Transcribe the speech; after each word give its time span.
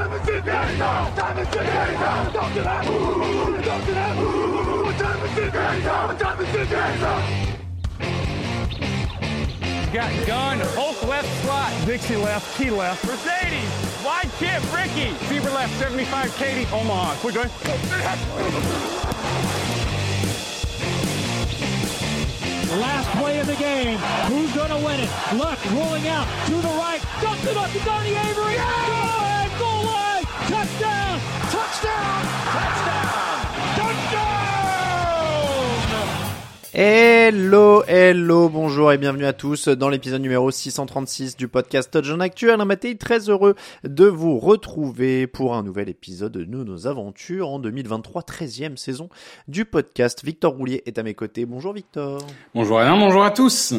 What 0.00 0.08
time 0.08 0.22
is 0.22 0.28
it 0.28 0.46
now? 0.46 1.04
What 1.04 1.14
time 1.14 1.38
is 1.38 1.48
it 1.48 1.54
now? 1.54 2.30
Talk 2.30 2.52
to 2.54 2.62
them. 2.62 2.84
Talk 3.62 3.84
to 3.84 3.92
them. 3.92 4.16
What 4.82 4.96
time 4.98 5.22
is 5.26 5.38
it 5.38 5.52
now? 5.52 6.06
What 6.08 6.18
time 6.18 6.40
is 6.40 6.54
it 6.54 6.70
now? 6.70 7.20
Got 9.92 10.26
gun, 10.26 10.60
Hulk 10.72 11.02
left 11.06 11.28
slot. 11.42 11.70
Dixie 11.84 12.16
left, 12.16 12.56
Key 12.56 12.70
left. 12.70 13.04
Mercedes, 13.04 14.02
wide 14.02 14.30
chip, 14.38 14.62
Ricky. 14.72 15.12
Fever 15.26 15.50
left, 15.50 15.78
75, 15.78 16.34
Katie, 16.36 16.66
Omaha. 16.72 17.16
Quick 17.16 17.34
going. 17.34 17.50
Last 22.80 23.10
play 23.18 23.38
of 23.40 23.46
the 23.46 23.56
game. 23.56 23.98
Who's 24.28 24.54
going 24.54 24.70
to 24.70 24.78
win 24.78 25.00
it? 25.00 25.10
Luck 25.34 25.58
rolling 25.72 26.08
out 26.08 26.26
to 26.46 26.54
the 26.54 26.68
right. 26.68 27.02
Dumps 27.20 27.44
it 27.44 27.54
up 27.54 27.70
to 27.70 27.78
Donnie 27.80 28.14
Avery. 28.16 28.54
Good! 28.54 29.29
Goal 29.60 29.84
line! 29.84 30.24
Touchdown! 30.48 31.20
Touchdown! 31.52 32.22
Touchdown! 32.56 33.36
Touchdown! 33.76 34.30
Hello, 36.72 37.82
hello, 37.86 38.48
bonjour 38.48 38.90
et 38.90 38.96
bienvenue 38.96 39.26
à 39.26 39.34
tous 39.34 39.68
dans 39.68 39.90
l'épisode 39.90 40.22
numéro 40.22 40.50
636 40.50 41.36
du 41.36 41.46
podcast 41.46 41.90
Touchdown 41.90 42.22
Actu. 42.22 42.50
Alain 42.50 42.64
Mattei, 42.64 42.96
très 42.96 43.28
heureux 43.28 43.54
de 43.84 44.06
vous 44.06 44.38
retrouver 44.38 45.26
pour 45.26 45.54
un 45.54 45.62
nouvel 45.62 45.90
épisode 45.90 46.32
de 46.32 46.44
nos 46.64 46.86
aventures 46.86 47.50
en 47.50 47.58
2023, 47.58 48.22
13e 48.22 48.78
saison 48.78 49.10
du 49.46 49.66
podcast. 49.66 50.24
Victor 50.24 50.54
Roulier 50.54 50.82
est 50.86 50.98
à 50.98 51.02
mes 51.02 51.12
côtés. 51.12 51.44
Bonjour 51.44 51.74
Victor. 51.74 52.26
Bonjour 52.54 52.78
Alain, 52.78 52.98
bonjour 52.98 53.24
à 53.24 53.30
tous. 53.30 53.74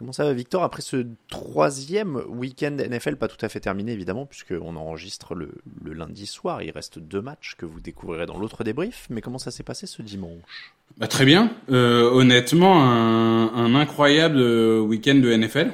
Comment 0.00 0.12
ça 0.12 0.24
va 0.24 0.32
Victor 0.32 0.62
Après 0.62 0.80
ce 0.80 1.06
troisième 1.28 2.22
week-end 2.26 2.74
NFL, 2.74 3.16
pas 3.16 3.28
tout 3.28 3.36
à 3.44 3.50
fait 3.50 3.60
terminé 3.60 3.92
évidemment, 3.92 4.24
puisqu'on 4.24 4.74
enregistre 4.76 5.34
le, 5.34 5.52
le 5.84 5.92
lundi 5.92 6.24
soir, 6.24 6.62
il 6.62 6.70
reste 6.70 6.98
deux 6.98 7.20
matchs 7.20 7.54
que 7.58 7.66
vous 7.66 7.80
découvrirez 7.80 8.24
dans 8.24 8.38
l'autre 8.38 8.64
débrief, 8.64 9.08
mais 9.10 9.20
comment 9.20 9.36
ça 9.36 9.50
s'est 9.50 9.62
passé 9.62 9.86
ce 9.86 10.00
dimanche? 10.00 10.72
Bah, 10.96 11.06
très 11.06 11.26
bien. 11.26 11.52
Euh, 11.70 12.10
honnêtement, 12.10 12.82
un, 12.82 13.52
un 13.52 13.74
incroyable 13.74 14.40
week-end 14.40 15.16
de 15.16 15.36
NFL. 15.36 15.70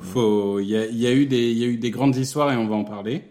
Faut, 0.00 0.58
il 0.58 0.66
y 0.66 0.76
a, 0.76 0.86
il 0.86 0.98
y 0.98 1.06
a 1.06 1.12
eu 1.12 1.26
des, 1.26 1.52
il 1.52 1.58
y 1.58 1.62
a 1.62 1.68
eu 1.68 1.76
des 1.76 1.92
grandes 1.92 2.16
histoires 2.16 2.52
et 2.52 2.56
on 2.56 2.66
va 2.66 2.74
en 2.74 2.84
parler. 2.84 3.22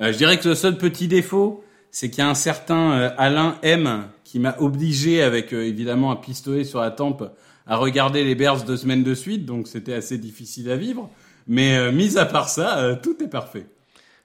Euh, 0.00 0.12
je 0.12 0.18
dirais 0.18 0.36
que 0.40 0.48
le 0.48 0.56
seul 0.56 0.78
petit 0.78 1.06
défaut, 1.06 1.62
c'est 1.92 2.10
qu'il 2.10 2.18
y 2.18 2.26
a 2.26 2.28
un 2.28 2.34
certain 2.34 2.92
euh, 2.92 3.10
Alain 3.18 3.56
M 3.62 4.08
qui 4.24 4.38
m'a 4.38 4.56
obligé, 4.58 5.22
avec 5.22 5.52
euh, 5.52 5.64
évidemment 5.64 6.10
un 6.10 6.16
pistolet 6.16 6.64
sur 6.64 6.80
la 6.80 6.90
tempe, 6.90 7.30
à 7.70 7.76
regarder 7.76 8.24
les 8.24 8.34
Bears 8.34 8.64
deux 8.64 8.76
semaines 8.76 9.04
de 9.04 9.14
suite, 9.14 9.46
donc 9.46 9.68
c'était 9.68 9.94
assez 9.94 10.18
difficile 10.18 10.70
à 10.72 10.76
vivre. 10.76 11.08
Mais 11.46 11.78
euh, 11.78 11.92
mis 11.92 12.18
à 12.18 12.26
part 12.26 12.48
ça, 12.48 12.80
euh, 12.80 12.96
tout 13.00 13.22
est 13.22 13.28
parfait. 13.28 13.66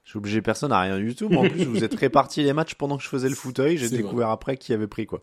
J'ai 0.03 0.17
obligé 0.17 0.41
personne 0.41 0.71
à 0.71 0.81
rien 0.81 0.97
du 0.97 1.15
tout, 1.15 1.29
mais 1.29 1.37
en 1.37 1.47
plus 1.47 1.63
vous 1.63 1.83
êtes 1.83 1.93
répartis 1.95 2.41
les 2.41 2.53
matchs 2.53 2.73
pendant 2.73 2.97
que 2.97 3.03
je 3.03 3.07
faisais 3.07 3.29
le 3.29 3.35
fauteuil, 3.35 3.77
j'ai 3.77 3.89
découvert 3.89 4.29
après 4.29 4.57
qui 4.57 4.73
avait 4.73 4.87
pris 4.87 5.05
quoi. 5.05 5.21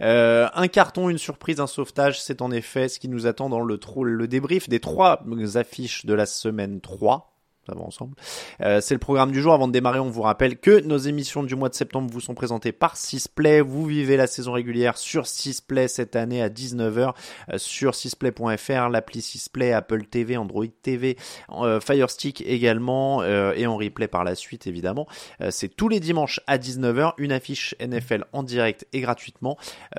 Euh, 0.00 0.48
un 0.54 0.68
carton, 0.68 1.08
une 1.08 1.18
surprise, 1.18 1.58
un 1.60 1.66
sauvetage, 1.66 2.20
c'est 2.20 2.42
en 2.42 2.52
effet 2.52 2.88
ce 2.88 3.00
qui 3.00 3.08
nous 3.08 3.26
attend 3.26 3.48
dans 3.48 3.60
le, 3.60 3.78
trou, 3.78 4.04
le 4.04 4.28
débrief 4.28 4.68
des 4.68 4.80
trois 4.80 5.24
affiches 5.56 6.06
de 6.06 6.14
la 6.14 6.26
semaine 6.26 6.80
3. 6.80 7.33
Ça 7.66 7.74
ensemble. 7.78 8.14
Euh, 8.60 8.80
c'est 8.80 8.94
le 8.94 9.00
programme 9.00 9.32
du 9.32 9.40
jour. 9.40 9.54
Avant 9.54 9.68
de 9.68 9.72
démarrer, 9.72 9.98
on 9.98 10.10
vous 10.10 10.22
rappelle 10.22 10.58
que 10.58 10.80
nos 10.80 10.98
émissions 10.98 11.42
du 11.42 11.56
mois 11.56 11.68
de 11.68 11.74
septembre 11.74 12.10
vous 12.12 12.20
sont 12.20 12.34
présentées 12.34 12.72
par 12.72 12.96
Sisplay. 12.96 13.60
Vous 13.60 13.86
vivez 13.86 14.16
la 14.16 14.26
saison 14.26 14.52
régulière 14.52 14.98
sur 14.98 15.26
Sisplay 15.26 15.88
cette 15.88 16.16
année 16.16 16.42
à 16.42 16.48
19h 16.48 17.14
euh, 17.52 17.58
sur 17.58 17.94
sisplay.fr, 17.94 18.88
l'appli 18.88 19.22
Sisplay, 19.22 19.72
Apple 19.72 20.04
TV, 20.04 20.36
Android 20.36 20.66
TV, 20.82 21.16
euh, 21.50 21.80
Fire 21.80 22.10
Stick 22.10 22.42
également 22.42 23.22
euh, 23.22 23.52
et 23.54 23.66
en 23.66 23.76
replay 23.76 24.08
par 24.08 24.24
la 24.24 24.34
suite 24.34 24.66
évidemment. 24.66 25.06
Euh, 25.40 25.50
c'est 25.50 25.68
tous 25.68 25.88
les 25.88 26.00
dimanches 26.00 26.40
à 26.46 26.58
19h, 26.58 27.14
une 27.18 27.32
affiche 27.32 27.74
NFL 27.80 28.24
en 28.32 28.42
direct 28.42 28.86
et 28.92 29.00
gratuitement. 29.00 29.56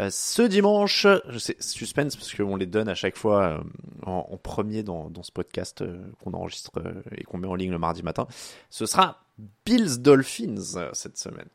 Ce 0.10 0.42
dimanche, 0.42 1.08
je 1.30 1.54
suspense 1.60 2.16
parce 2.16 2.34
qu'on 2.34 2.56
les 2.56 2.66
donne 2.66 2.90
à 2.90 2.96
chaque 2.96 3.18
fois 3.18 3.64
en, 4.06 4.28
en 4.32 4.38
premier 4.38 4.84
dans, 4.84 5.10
dans 5.10 5.24
ce 5.24 5.32
podcast 5.32 5.84
qu'on 6.24 6.34
enregistre 6.34 6.82
et 7.16 7.24
qu'on 7.24 7.38
met 7.38 7.48
en 7.48 7.55
ligne 7.56 7.72
le 7.72 7.80
mardi 7.80 8.04
matin. 8.04 8.28
Ce 8.70 8.86
sera 8.86 9.26
Bills 9.66 10.00
Dolphins 10.00 10.76
euh, 10.76 10.90
cette 10.94 11.18
semaine. 11.18 11.48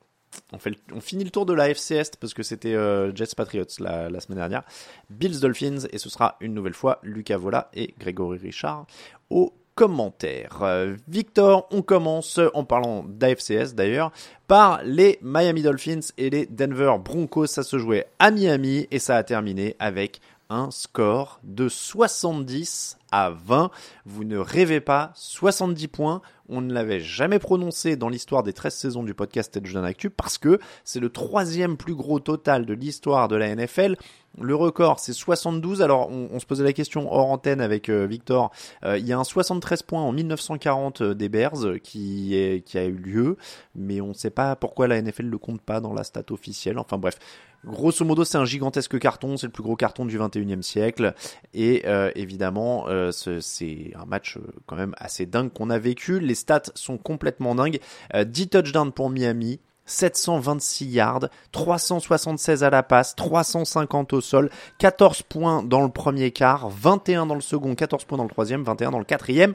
On, 0.52 1.00
finit 1.00 1.24
le 1.24 1.30
tour 1.30 1.44
de 1.44 1.52
la 1.52 1.70
FC 1.70 2.02
parce 2.20 2.34
que 2.34 2.44
c'était 2.44 2.74
euh, 2.74 3.14
Jets 3.14 3.34
Patriots 3.36 3.64
la, 3.80 4.20
semaine 4.20 4.38
dernière. 4.38 4.62
Bills 5.08 5.40
Dolphins 5.40 5.86
et 5.90 5.98
ce 5.98 6.08
sera 6.08 6.36
une 6.40 6.54
nouvelle 6.54 6.74
fois 6.74 7.00
Lucas 7.02 7.36
Vola 7.36 7.68
et 7.74 7.94
Grégory 7.98 8.38
Richard 8.38 8.86
au 9.28 9.52
commentaire. 9.74 10.58
Euh, 10.62 10.96
Victor, 11.08 11.66
on 11.72 11.82
commence 11.82 12.38
en 12.54 12.64
parlant 12.64 13.04
d'AFCS 13.08 13.74
d'ailleurs 13.74 14.12
par 14.46 14.82
les 14.84 15.18
Miami 15.22 15.62
Dolphins 15.62 16.00
et 16.16 16.30
les 16.30 16.46
Denver 16.46 16.94
Broncos. 17.02 17.46
Ça 17.46 17.62
se 17.62 17.78
jouait 17.78 18.06
à 18.18 18.30
Miami 18.30 18.86
et 18.90 18.98
ça 18.98 19.16
a 19.16 19.24
terminé 19.24 19.74
avec 19.78 20.20
un 20.48 20.70
score 20.70 21.40
de 21.44 21.68
70 21.68 22.98
à 23.12 23.30
20. 23.30 23.70
Vous 24.06 24.24
ne 24.24 24.38
rêvez 24.38 24.80
pas, 24.80 25.12
70 25.14 25.88
points. 25.88 26.22
On 26.48 26.60
ne 26.60 26.72
l'avait 26.72 27.00
jamais 27.00 27.38
prononcé 27.38 27.96
dans 27.96 28.08
l'histoire 28.08 28.42
des 28.42 28.52
13 28.52 28.74
saisons 28.74 29.02
du 29.04 29.14
podcast 29.14 29.52
Touchdown 29.54 29.84
Actu 29.84 30.10
parce 30.10 30.36
que 30.36 30.58
c'est 30.84 30.98
le 30.98 31.08
troisième 31.08 31.76
plus 31.76 31.94
gros 31.94 32.18
total 32.18 32.66
de 32.66 32.74
l'histoire 32.74 33.28
de 33.28 33.36
la 33.36 33.54
NFL. 33.54 33.96
Le 34.38 34.54
record, 34.54 35.00
c'est 35.00 35.12
72. 35.12 35.82
Alors, 35.82 36.08
on, 36.10 36.38
se 36.38 36.46
posait 36.46 36.62
la 36.62 36.72
question 36.72 37.12
hors 37.12 37.30
antenne 37.30 37.60
avec 37.60 37.88
euh, 37.88 38.06
Victor. 38.06 38.52
Euh, 38.84 38.96
il 38.96 39.06
y 39.06 39.12
a 39.12 39.18
un 39.18 39.24
73 39.24 39.82
points 39.82 40.02
en 40.02 40.12
1940 40.12 41.02
euh, 41.02 41.14
des 41.14 41.28
Bears 41.28 41.80
qui, 41.82 42.62
qui 42.64 42.78
a 42.78 42.84
eu 42.84 42.92
lieu, 42.92 43.36
mais 43.74 44.00
on 44.00 44.08
ne 44.08 44.14
sait 44.14 44.30
pas 44.30 44.54
pourquoi 44.54 44.86
la 44.86 45.02
NFL 45.02 45.26
ne 45.26 45.30
le 45.30 45.38
compte 45.38 45.60
pas 45.60 45.80
dans 45.80 45.92
la 45.92 46.04
stat 46.04 46.22
officielle. 46.30 46.78
Enfin 46.78 46.96
bref, 46.96 47.18
grosso 47.64 48.04
modo, 48.04 48.24
c'est 48.24 48.38
un 48.38 48.44
gigantesque 48.44 48.98
carton. 49.00 49.36
C'est 49.36 49.46
le 49.46 49.52
plus 49.52 49.64
gros 49.64 49.76
carton 49.76 50.06
du 50.06 50.16
21e 50.18 50.62
siècle. 50.62 51.14
Et 51.52 51.84
évidemment, 52.14 52.86
c'est 53.12 53.92
un 53.94 54.04
match 54.06 54.36
euh, 54.36 54.40
quand 54.66 54.76
même 54.76 54.94
assez 54.98 55.26
dingue 55.26 55.52
qu'on 55.52 55.70
a 55.70 55.78
vécu. 55.78 56.20
Les 56.20 56.34
stats 56.34 56.70
sont 56.74 56.98
complètement 56.98 57.54
dingues. 57.54 57.80
Euh, 58.14 58.24
10 58.24 58.48
touchdowns 58.48 58.92
pour 58.92 59.10
Miami. 59.10 59.60
726 59.86 60.86
yards, 60.86 61.28
376 61.50 62.62
à 62.62 62.70
la 62.70 62.84
passe, 62.84 63.16
350 63.16 64.12
au 64.12 64.20
sol, 64.20 64.48
14 64.78 65.22
points 65.22 65.64
dans 65.64 65.82
le 65.82 65.88
premier 65.88 66.30
quart, 66.30 66.68
21 66.68 67.26
dans 67.26 67.34
le 67.34 67.40
second, 67.40 67.74
14 67.74 68.04
points 68.04 68.18
dans 68.18 68.24
le 68.24 68.30
troisième, 68.30 68.62
21 68.62 68.92
dans 68.92 69.00
le 69.00 69.04
quatrième. 69.04 69.54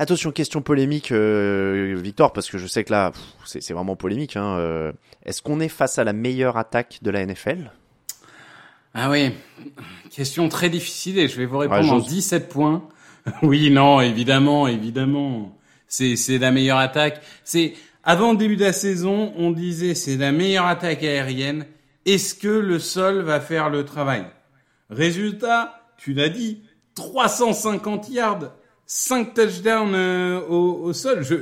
Attention, 0.00 0.30
question 0.30 0.62
polémique, 0.62 1.10
euh, 1.10 1.98
Victor, 2.00 2.32
parce 2.32 2.48
que 2.48 2.56
je 2.56 2.68
sais 2.68 2.84
que 2.84 2.92
là, 2.92 3.10
c'est 3.44 3.72
vraiment 3.72 3.96
polémique. 3.96 4.36
Hein, 4.36 4.56
euh, 4.56 4.92
Est-ce 5.24 5.42
qu'on 5.42 5.58
est 5.58 5.68
face 5.68 5.98
à 5.98 6.04
la 6.04 6.12
meilleure 6.12 6.56
attaque 6.56 7.00
de 7.02 7.10
la 7.10 7.26
NFL 7.26 7.72
Ah 8.94 9.10
oui, 9.10 9.30
question 10.10 10.48
très 10.48 10.70
difficile 10.70 11.18
et 11.18 11.28
je 11.28 11.36
vais 11.36 11.46
vous 11.46 11.58
répondre 11.58 11.80
Ouais, 11.80 11.90
en 11.90 12.00
j'ose. 12.00 12.08
17 12.08 12.48
points. 12.48 12.88
oui, 13.42 13.70
non, 13.70 14.00
évidemment, 14.00 14.66
évidemment. 14.66 15.56
C'est 15.86 16.16
c'est 16.16 16.38
la 16.38 16.50
meilleure 16.50 16.78
attaque. 16.78 17.22
C'est 17.44 17.74
avant 18.04 18.32
le 18.32 18.38
début 18.38 18.56
de 18.56 18.64
la 18.64 18.72
saison, 18.72 19.32
on 19.36 19.50
disait 19.50 19.94
c'est 19.94 20.16
la 20.16 20.32
meilleure 20.32 20.66
attaque 20.66 21.02
aérienne 21.02 21.66
est-ce 22.08 22.34
que 22.34 22.48
le 22.48 22.78
sol 22.78 23.20
va 23.20 23.38
faire 23.38 23.68
le 23.68 23.84
travail? 23.84 24.24
Résultat, 24.88 25.82
tu 25.98 26.14
l'as 26.14 26.30
dit, 26.30 26.62
350 26.94 28.08
yards, 28.08 28.54
5 28.86 29.34
touchdowns 29.34 29.94
euh, 29.94 30.40
au, 30.48 30.84
au, 30.84 30.92
sol. 30.94 31.22
Je, 31.22 31.34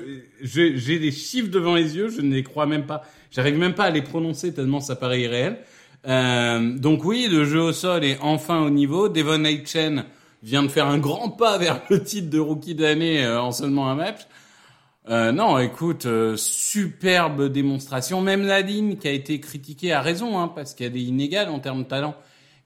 je, 0.43 0.75
j'ai 0.75 0.99
des 0.99 1.13
chiffres 1.13 1.51
devant 1.51 1.77
les 1.77 1.97
yeux, 1.97 2.09
je 2.09 2.21
ne 2.21 2.35
les 2.35 2.43
crois 2.43 2.67
même 2.67 2.85
pas. 2.85 3.03
J'arrive 3.31 3.57
même 3.57 3.75
pas 3.75 3.85
à 3.85 3.91
les 3.91 4.03
prononcer 4.03 4.53
tellement 4.53 4.81
ça 4.81 4.97
paraît 4.97 5.21
irréel. 5.21 5.61
Euh, 6.07 6.79
donc 6.79 7.05
oui, 7.05 7.27
le 7.31 7.45
jeu 7.45 7.61
au 7.61 7.73
sol 7.73 8.05
est 8.05 8.19
enfin 8.21 8.61
au 8.63 8.71
niveau. 8.71 9.09
Devon 9.09 9.45
Aitchen 9.45 10.05
vient 10.43 10.63
de 10.63 10.69
faire 10.69 10.87
un 10.87 10.99
grand 10.99 11.31
pas 11.31 11.59
vers 11.59 11.83
le 11.91 12.03
titre 12.03 12.31
de 12.31 12.39
rookie 12.39 12.75
d'année 12.75 13.25
euh, 13.25 13.41
en 13.41 13.53
seulement 13.53 13.91
un 13.91 13.97
match. 13.97 14.21
Euh, 15.09 15.31
non, 15.33 15.59
écoute, 15.59 16.07
euh, 16.07 16.37
superbe 16.37 17.49
démonstration. 17.49 18.21
Même 18.21 18.43
Nadine, 18.43 18.99
qui 18.99 19.07
a 19.09 19.13
été 19.13 19.39
critiquée 19.41 19.93
à 19.93 20.01
raison, 20.01 20.39
hein, 20.39 20.49
parce 20.49 20.75
qu'elle 20.75 20.97
est 20.97 21.03
inégale 21.03 21.49
en 21.49 21.61
termes 21.61 21.85
de 21.85 21.89
talent, 21.89 22.17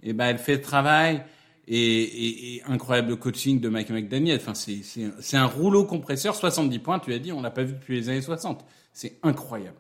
et 0.03 0.11
eh 0.11 0.13
ben 0.15 0.27
elle 0.27 0.39
fait 0.39 0.55
le 0.55 0.63
travail 0.63 1.23
et, 1.69 1.77
et, 1.77 2.57
et 2.57 2.63
incroyable 2.65 3.17
coaching 3.17 3.61
de 3.61 3.69
Mike 3.69 3.91
McDaniel. 3.91 4.39
Enfin, 4.41 4.55
c'est 4.55 4.81
c'est 5.21 5.37
un 5.37 5.47
rouleau 5.47 5.85
compresseur, 5.85 6.35
70 6.35 6.79
points. 6.79 6.99
Tu 6.99 7.13
as 7.13 7.19
dit, 7.19 7.33
on 7.33 7.43
l'a 7.43 7.51
pas 7.51 7.65
vu 7.65 7.75
depuis 7.75 7.97
les 7.97 8.09
années 8.09 8.23
60. 8.23 8.65
C'est 8.95 9.19
incroyable 9.23 9.77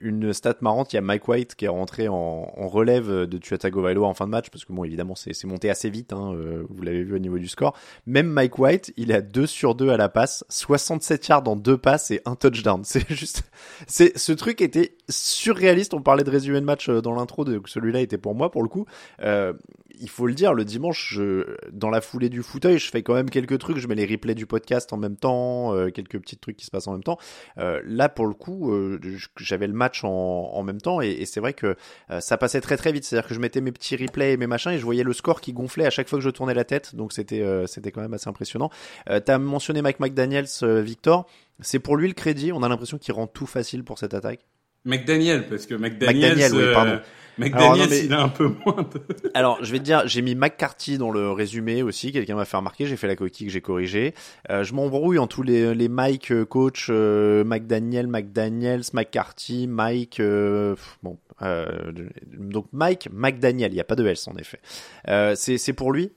une 0.00 0.32
stat 0.32 0.56
marrante, 0.60 0.92
il 0.92 0.96
y 0.96 0.98
a 0.98 1.02
Mike 1.02 1.28
White 1.28 1.54
qui 1.54 1.64
est 1.64 1.68
rentré 1.68 2.08
en, 2.08 2.44
relève 2.68 3.08
de 3.26 3.38
Tua 3.38 3.58
Tagovailoa 3.58 4.06
en 4.06 4.14
fin 4.14 4.24
de 4.26 4.30
match 4.30 4.50
parce 4.50 4.64
que 4.64 4.72
bon 4.72 4.84
évidemment 4.84 5.14
c'est 5.14 5.44
monté 5.44 5.70
assez 5.70 5.90
vite, 5.90 6.12
hein, 6.12 6.32
euh, 6.34 6.64
vous 6.68 6.82
l'avez 6.82 7.04
vu 7.04 7.14
au 7.14 7.18
niveau 7.18 7.38
du 7.38 7.48
score. 7.48 7.76
Même 8.06 8.26
Mike 8.26 8.58
White, 8.58 8.92
il 8.96 9.12
à 9.12 9.20
2 9.20 9.46
sur 9.46 9.74
2 9.74 9.90
à 9.90 9.96
la 9.96 10.08
passe, 10.08 10.44
67 10.48 11.28
yards 11.28 11.48
en 11.48 11.56
deux 11.56 11.76
passes 11.76 12.10
et 12.10 12.20
un 12.24 12.36
touchdown. 12.36 12.82
C'est 12.94 13.10
juste, 13.12 13.42
c'est 13.86 14.16
ce 14.16 14.32
truc 14.32 14.60
était 14.60 14.96
surréaliste. 15.08 15.94
On 15.94 16.00
parlait 16.00 16.22
de 16.22 16.30
résumé 16.30 16.60
de 16.60 16.64
match 16.64 16.88
euh, 16.88 17.00
dans 17.00 17.14
l'intro, 17.14 17.44
de 17.44 17.60
celui-là 17.66 18.00
était 18.00 18.18
pour 18.18 18.34
moi 18.34 18.50
pour 18.50 18.62
le 18.62 18.68
coup. 18.68 18.86
Euh, 19.20 19.52
il 20.00 20.08
faut 20.08 20.26
le 20.26 20.34
dire, 20.34 20.54
le 20.54 20.64
dimanche, 20.64 21.14
je, 21.14 21.56
dans 21.72 21.90
la 21.90 22.00
foulée 22.00 22.28
du 22.28 22.42
fauteuil, 22.42 22.78
je 22.78 22.90
fais 22.90 23.02
quand 23.02 23.14
même 23.14 23.30
quelques 23.30 23.58
trucs. 23.58 23.78
Je 23.78 23.88
mets 23.88 23.94
les 23.94 24.06
replays 24.06 24.34
du 24.34 24.46
podcast 24.46 24.92
en 24.92 24.96
même 24.96 25.16
temps, 25.16 25.74
euh, 25.74 25.90
quelques 25.90 26.18
petits 26.18 26.36
trucs 26.36 26.56
qui 26.56 26.66
se 26.66 26.70
passent 26.70 26.88
en 26.88 26.92
même 26.92 27.04
temps. 27.04 27.18
Euh, 27.58 27.80
là, 27.84 28.08
pour 28.08 28.26
le 28.26 28.34
coup, 28.34 28.72
euh, 28.72 28.98
j'avais 29.36 29.66
le 29.66 29.72
match 29.72 30.02
en, 30.04 30.62
même 30.62 30.80
temps 30.80 31.00
et, 31.00 31.24
c'est 31.26 31.40
vrai 31.40 31.52
que 31.52 31.76
euh, 32.10 32.20
ça 32.20 32.36
passait 32.36 32.60
très 32.60 32.76
très 32.76 32.92
vite. 32.92 33.04
C'est-à-dire 33.04 33.28
que 33.28 33.34
je 33.34 33.40
mettais 33.40 33.60
mes 33.60 33.72
petits 33.72 33.96
replays 33.96 34.32
et 34.32 34.36
mes 34.36 34.46
machins 34.46 34.72
et 34.72 34.78
je 34.78 34.84
voyais 34.84 35.02
le 35.02 35.12
score 35.12 35.40
qui 35.40 35.52
gonflait 35.52 35.86
à 35.86 35.90
chaque 35.90 36.08
fois 36.08 36.18
que 36.18 36.24
je 36.24 36.30
tournais 36.30 36.54
la 36.54 36.64
tête. 36.64 36.94
Donc 36.94 37.12
c'était 37.12 37.42
euh, 37.42 37.66
c'était 37.66 37.90
quand 37.90 38.00
même 38.00 38.14
assez 38.14 38.28
impressionnant. 38.28 38.70
T'as 39.06 39.38
mentionné 39.38 39.82
Mike 39.82 40.00
McDaniels, 40.00 40.48
Victor. 40.62 41.26
C'est 41.60 41.78
pour 41.78 41.96
lui 41.96 42.08
le 42.08 42.14
crédit. 42.14 42.52
On 42.52 42.62
a 42.62 42.68
l'impression 42.68 42.98
qu'il 42.98 43.14
rend 43.14 43.26
tout 43.26 43.46
facile 43.46 43.84
pour 43.84 43.98
cette 43.98 44.14
attaque. 44.14 44.40
McDaniel, 44.84 45.46
parce 45.48 45.66
que 45.66 45.74
McDaniel, 45.74 46.36
McDaniel 46.36 46.52
oui, 46.54 46.74
pardon. 46.74 47.00
McDaniels, 47.38 47.88
mais... 47.90 48.04
il 48.04 48.12
a 48.12 48.22
un 48.22 48.28
peu 48.28 48.48
moins 48.64 48.82
de... 48.82 49.00
Alors, 49.34 49.58
je 49.62 49.72
vais 49.72 49.78
te 49.78 49.84
dire, 49.84 50.06
j'ai 50.06 50.22
mis 50.22 50.34
McCarthy 50.34 50.98
dans 50.98 51.10
le 51.10 51.32
résumé 51.32 51.82
aussi. 51.82 52.12
Quelqu'un 52.12 52.36
m'a 52.36 52.44
fait 52.44 52.56
remarquer. 52.56 52.86
J'ai 52.86 52.96
fait 52.96 53.08
la 53.08 53.16
coquille 53.16 53.46
que 53.46 53.52
j'ai 53.52 53.60
corrigée. 53.60 54.14
Euh, 54.50 54.62
je 54.62 54.72
m'embrouille 54.74 55.18
en 55.18 55.26
tous 55.26 55.42
les, 55.42 55.74
les 55.74 55.88
Mike, 55.88 56.30
euh, 56.30 56.44
coach, 56.44 56.88
euh, 56.90 57.44
McDaniel, 57.44 58.06
McDaniels, 58.06 58.82
McCarthy, 58.92 59.66
Mike, 59.66 60.20
euh, 60.20 60.76
bon, 61.02 61.18
euh, 61.42 61.92
donc 62.26 62.66
Mike, 62.72 63.08
McDaniel. 63.12 63.72
Il 63.72 63.74
n'y 63.74 63.80
a 63.80 63.84
pas 63.84 63.96
de 63.96 64.06
S 64.06 64.28
en 64.28 64.36
effet. 64.36 64.60
Euh, 65.08 65.34
c'est, 65.36 65.58
c'est 65.58 65.72
pour 65.72 65.92
lui? 65.92 66.12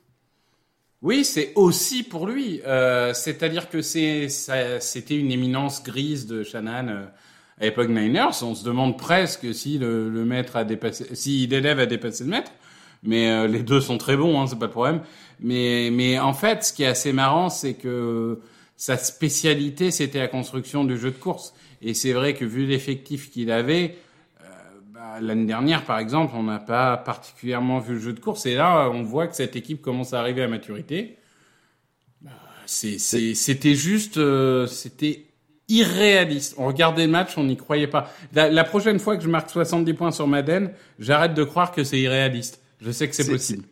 Oui, 1.02 1.24
c'est 1.26 1.52
aussi 1.56 2.04
pour 2.04 2.28
lui. 2.28 2.62
C'est-à-dire 3.14 3.70
que 3.70 3.82
c'était 3.82 5.16
une 5.16 5.32
éminence 5.32 5.84
grise 5.84 6.26
de 6.26 6.44
Shannon 6.44 7.08
à 7.60 7.66
l'époque 7.66 7.90
Niners, 7.90 8.44
on 8.44 8.54
se 8.54 8.64
demande 8.64 8.98
presque 8.98 9.54
si 9.54 9.78
le, 9.78 10.10
le 10.10 10.26
maître 10.26 10.56
a 10.56 10.64
dépassé, 10.64 11.16
si 11.16 11.48
l'élève 11.48 11.80
a 11.80 11.86
dépassé 11.86 12.24
le 12.24 12.30
maître. 12.30 12.52
Mais 13.04 13.30
euh, 13.30 13.48
les 13.48 13.64
deux 13.64 13.82
sont 13.82 13.98
très 13.98 14.18
bons, 14.18 14.40
hein, 14.42 14.48
c'est 14.48 14.60
pas 14.60 14.66
le 14.66 14.72
problème. 14.72 15.02
Mais, 15.40 15.90
mais 15.92 16.20
en 16.20 16.34
fait, 16.34 16.64
ce 16.64 16.74
qui 16.74 16.84
est 16.84 16.88
assez 16.88 17.14
marrant, 17.14 17.50
c'est 17.50 17.76
que 17.76 18.40
sa 18.76 18.98
spécialité, 18.98 19.92
c'était 19.92 20.20
la 20.20 20.28
construction 20.28 20.84
du 20.84 20.98
jeu 20.98 21.12
de 21.12 21.18
course. 21.18 21.54
Et 21.82 21.94
c'est 21.94 22.14
vrai 22.14 22.34
que 22.34 22.46
vu 22.46 22.66
l'effectif 22.66 23.32
qu'il 23.32 23.52
avait, 23.52 23.98
euh, 24.42 24.46
bah, 24.92 25.20
l'année 25.22 25.46
dernière, 25.46 25.86
par 25.86 26.00
exemple, 26.00 26.34
on 26.36 26.44
n'a 26.44 26.60
pas 26.60 26.98
particulièrement 26.98 27.80
vu 27.80 27.94
le 27.94 28.00
jeu 28.00 28.14
de 28.14 28.20
course. 28.20 28.46
Et 28.46 28.56
là, 28.56 28.90
on 28.92 29.04
voit 29.04 29.28
que 29.28 29.36
cette 29.36 29.56
équipe 29.56 29.82
commence 29.82 30.14
à 30.14 30.20
arriver 30.20 30.42
à 30.42 30.48
maturité. 30.48 31.18
Bah, 32.22 32.32
c'était 32.66 33.76
juste, 33.76 34.18
euh, 34.18 34.66
c'était 34.66 35.27
irréaliste. 35.70 36.56
On 36.58 36.68
regardait 36.68 37.06
le 37.06 37.12
match, 37.12 37.38
on 37.38 37.44
n'y 37.44 37.58
croyait 37.58 37.88
pas. 37.88 38.12
La, 38.34 38.50
la, 38.50 38.64
prochaine 38.64 39.00
fois 39.00 39.18
que 39.18 39.24
je 39.24 39.30
marque 39.30 39.50
70 39.50 39.94
points 39.94 40.12
sur 40.12 40.28
Madden, 40.28 40.72
j'arrête 41.00 41.34
de 41.34 41.44
croire 41.44 41.72
que 41.72 41.84
c'est 41.84 42.00
irréaliste. 42.00 42.62
Je 42.82 42.92
sais 42.92 43.08
que 43.08 43.16
c'est 43.16 43.28
possible. 43.28 43.64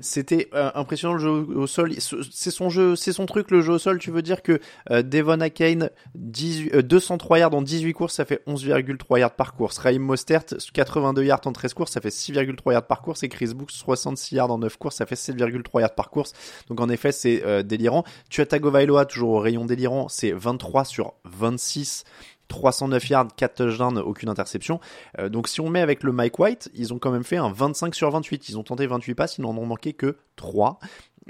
C'était 0.00 0.48
euh, 0.54 0.70
impressionnant 0.74 1.14
le 1.14 1.20
jeu 1.20 1.30
au 1.30 1.66
sol. 1.66 1.92
C'est 1.98 2.50
son 2.50 2.70
jeu, 2.70 2.96
c'est 2.96 3.12
son 3.12 3.26
truc 3.26 3.50
le 3.50 3.60
jeu 3.60 3.74
au 3.74 3.78
sol. 3.78 3.98
Tu 3.98 4.10
veux 4.10 4.22
dire 4.22 4.42
que 4.42 4.60
euh, 4.90 5.02
Devon 5.02 5.40
Akane 5.40 5.90
18, 6.14 6.74
euh, 6.74 6.82
203 6.82 7.38
yards 7.38 7.54
en 7.54 7.62
18 7.62 7.92
courses, 7.92 8.14
ça 8.14 8.24
fait 8.24 8.42
11,3 8.46 9.18
yards 9.18 9.34
par 9.34 9.54
course. 9.54 9.78
Raheem 9.78 10.02
Mostert 10.02 10.44
82 10.72 11.24
yards 11.24 11.40
en 11.46 11.52
13 11.52 11.74
courses, 11.74 11.92
ça 11.92 12.00
fait 12.00 12.08
6,3 12.08 12.72
yards 12.72 12.86
par 12.86 13.02
course. 13.02 13.22
Et 13.22 13.28
Chris 13.28 13.52
Brooks 13.54 13.72
66 13.72 14.34
yards 14.36 14.50
en 14.50 14.58
9 14.58 14.76
courses, 14.76 14.96
ça 14.96 15.06
fait 15.06 15.16
7,3 15.16 15.80
yards 15.80 15.94
par 15.94 16.10
course. 16.10 16.32
Donc 16.68 16.80
en 16.80 16.88
effet, 16.88 17.12
c'est 17.12 17.42
euh, 17.44 17.62
délirant. 17.62 18.04
Tua 18.30 18.46
Tagovailoa 18.46 19.04
toujours 19.06 19.30
au 19.30 19.38
rayon 19.40 19.64
délirant, 19.64 20.08
c'est 20.08 20.32
23 20.32 20.84
sur 20.84 21.14
26 21.24 22.04
309 22.48 23.08
yards, 23.08 23.28
4 23.36 23.54
touchdowns, 23.54 23.98
aucune 23.98 24.28
interception. 24.28 24.80
Euh, 25.18 25.28
donc 25.28 25.48
si 25.48 25.60
on 25.60 25.70
met 25.70 25.80
avec 25.80 26.02
le 26.02 26.12
Mike 26.12 26.38
White, 26.38 26.70
ils 26.74 26.92
ont 26.92 26.98
quand 26.98 27.10
même 27.10 27.24
fait 27.24 27.36
un 27.36 27.50
25 27.50 27.94
sur 27.94 28.10
28. 28.10 28.48
Ils 28.48 28.58
ont 28.58 28.62
tenté 28.62 28.86
28 28.86 29.14
passes, 29.14 29.38
ils 29.38 29.42
n'en 29.42 29.56
ont 29.56 29.66
manqué 29.66 29.92
que 29.92 30.16
3. 30.36 30.78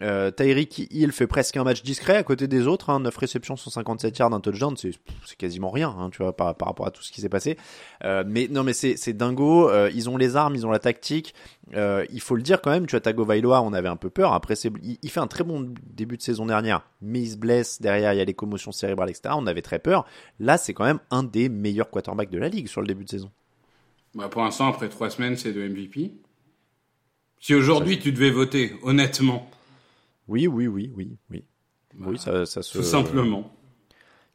Euh, 0.03 0.31
Tyreek 0.31 0.89
Hill 0.91 1.13
fait 1.13 1.27
presque 1.27 1.57
un 1.57 1.65
match 1.65 1.83
discret 1.83 2.17
à 2.17 2.23
côté 2.25 2.49
des 2.49 2.67
autres, 2.67 2.91
hein, 2.91 3.01
9 3.01 3.17
réceptions, 3.17 3.57
157 3.57 4.19
yards, 4.19 4.33
un 4.33 4.41
touchdown, 4.41 4.77
c'est 4.77 4.93
quasiment 5.39 5.71
rien, 5.71 5.95
hein, 5.97 6.11
tu 6.11 6.23
vois, 6.23 6.35
par, 6.35 6.55
par 6.57 6.69
rapport 6.69 6.87
à 6.87 6.91
tout 6.91 7.03
ce 7.03 7.13
qui 7.13 7.21
s'est 7.21 7.29
passé. 7.29 7.57
Euh, 8.05 8.25
mais 8.27 8.49
non, 8.51 8.65
mais 8.65 8.73
c'est 8.73 9.13
dingo. 9.13 9.71
Euh, 9.71 9.91
ils 9.95 10.11
ont 10.11 10.17
les 10.17 10.37
armes, 10.37 10.55
ils 10.57 10.67
ont 10.67 10.71
la 10.71 10.79
tactique. 10.81 11.35
Euh, 11.75 12.05
il 12.11 12.21
faut 12.21 12.35
le 12.37 12.43
dire 12.43 12.61
quand 12.61 12.71
même. 12.71 12.87
Tu 12.87 12.93
vois, 12.93 13.01
Tagovailoa, 13.01 13.63
on 13.63 13.73
avait 13.73 13.89
un 13.89 13.97
peu 13.97 14.11
peur. 14.11 14.33
Après, 14.33 14.55
il, 14.55 14.99
il, 15.03 15.11
fait 15.11 15.21
un 15.21 15.27
très 15.27 15.45
bon 15.45 15.73
début 15.85 16.17
de 16.17 16.23
saison 16.23 16.47
dernière, 16.47 16.83
mais 17.01 17.21
il 17.21 17.31
se 17.31 17.37
blesse. 17.37 17.81
Derrière, 17.81 18.13
il 18.13 18.17
y 18.17 18.21
a 18.21 18.25
les 18.25 18.35
commotions 18.35 18.73
cérébrales, 18.73 19.11
etc. 19.11 19.35
On 19.39 19.47
avait 19.47 19.63
très 19.63 19.79
peur. 19.79 20.05
Là, 20.41 20.59
c'est 20.59 20.75
quand 20.75 20.85
même 20.85 21.01
un 21.11 21.23
des 21.23 21.49
meilleurs 21.49 21.91
quarterbacks 21.91 22.31
de 22.31 22.39
la 22.39 22.49
ligue 22.49 22.69
sur 22.69 22.81
le 22.81 22.87
début 22.87 23.05
de 23.05 23.11
saison. 23.11 23.31
Bah, 24.15 24.29
pour 24.29 24.43
l'instant, 24.43 24.69
après 24.69 24.89
trois 24.89 25.11
semaines, 25.11 25.37
c'est 25.37 25.53
de 25.53 25.67
MVP. 25.67 26.13
Si 27.41 27.55
aujourd'hui 27.55 27.99
tu 27.99 28.13
devais 28.13 28.31
voter, 28.31 28.73
honnêtement, 28.83 29.51
oui, 30.29 30.47
oui, 30.47 30.67
oui, 30.67 30.91
oui, 30.95 31.17
oui. 31.31 31.45
Voilà. 31.97 32.13
Oui, 32.13 32.19
ça, 32.19 32.47
ça 32.47 32.63
se. 32.63 32.79
Tout 32.79 32.85
simplement. 32.85 33.51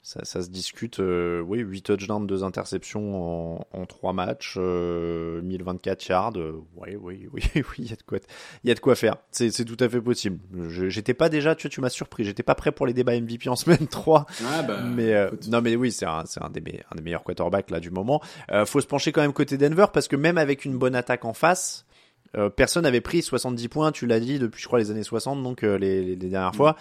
Ça, 0.02 0.24
ça 0.24 0.42
se 0.42 0.50
discute. 0.50 1.02
Euh, 1.02 1.42
oui, 1.42 1.60
8 1.60 1.82
touchdowns, 1.82 2.26
2 2.26 2.44
interceptions 2.44 3.58
en, 3.58 3.68
en 3.74 3.86
3 3.86 4.14
matchs, 4.14 4.56
euh, 4.58 5.42
1024 5.42 6.08
yards. 6.08 6.38
Euh, 6.38 6.64
oui, 6.78 6.96
oui, 6.96 7.28
oui, 7.34 7.44
oui, 7.56 7.64
il 7.80 7.90
y 7.90 7.94
a 7.94 7.98
de 7.98 8.02
quoi, 8.04 8.18
il 8.64 8.70
y 8.70 8.72
a 8.72 8.76
de 8.76 8.80
quoi 8.80 8.96
faire. 8.96 9.18
C'est, 9.32 9.52
c'est 9.52 9.66
tout 9.66 9.78
à 9.80 9.90
fait 9.90 10.00
possible. 10.00 10.40
Je, 10.70 10.88
j'étais 10.88 11.14
pas 11.14 11.28
déjà, 11.28 11.54
tu 11.54 11.68
vois, 11.68 11.70
tu 11.70 11.82
m'as 11.82 11.90
surpris. 11.90 12.24
J'étais 12.24 12.44
pas 12.44 12.56
prêt 12.56 12.72
pour 12.72 12.88
les 12.88 12.94
débats 12.94 13.20
MVP 13.20 13.50
en 13.50 13.56
semaine 13.58 13.88
3. 13.88 14.26
Ah 14.48 14.64
bah, 14.64 14.82
mais 14.84 15.14
euh, 15.14 15.30
non, 15.50 15.62
mais 15.62 15.76
oui, 15.76 15.92
c'est 15.92 16.06
un, 16.06 16.24
c'est 16.26 16.42
un 16.42 16.50
des, 16.50 16.62
un 16.92 16.96
des 16.96 17.04
meilleurs 17.04 17.24
quarterbacks 17.24 17.70
là 17.70 17.82
du 17.82 17.92
moment. 17.92 18.22
Faut 18.66 18.80
se 18.80 18.88
pencher 18.88 19.12
quand 19.12 19.22
même 19.22 19.34
côté 19.34 19.58
Denver 19.58 19.88
parce 19.94 20.08
que 20.08 20.16
même 20.16 20.38
avec 20.38 20.64
une 20.64 20.78
bonne 20.78 20.96
attaque 20.96 21.26
en 21.26 21.34
face, 21.34 21.86
euh, 22.38 22.50
personne 22.50 22.84
n'avait 22.84 23.02
pris 23.02 23.22
70 23.22 23.68
points, 23.68 23.92
tu 23.92 24.06
l'as 24.06 24.20
dit, 24.20 24.40
depuis 24.40 24.62
je 24.62 24.68
crois 24.68 24.80
les 24.80 24.92
années 24.92 25.04
60, 25.04 25.42
donc 25.44 25.64
euh, 25.64 25.78
les, 25.78 26.04
les, 26.04 26.16
dernières 26.16 26.56
fois. 26.56 26.76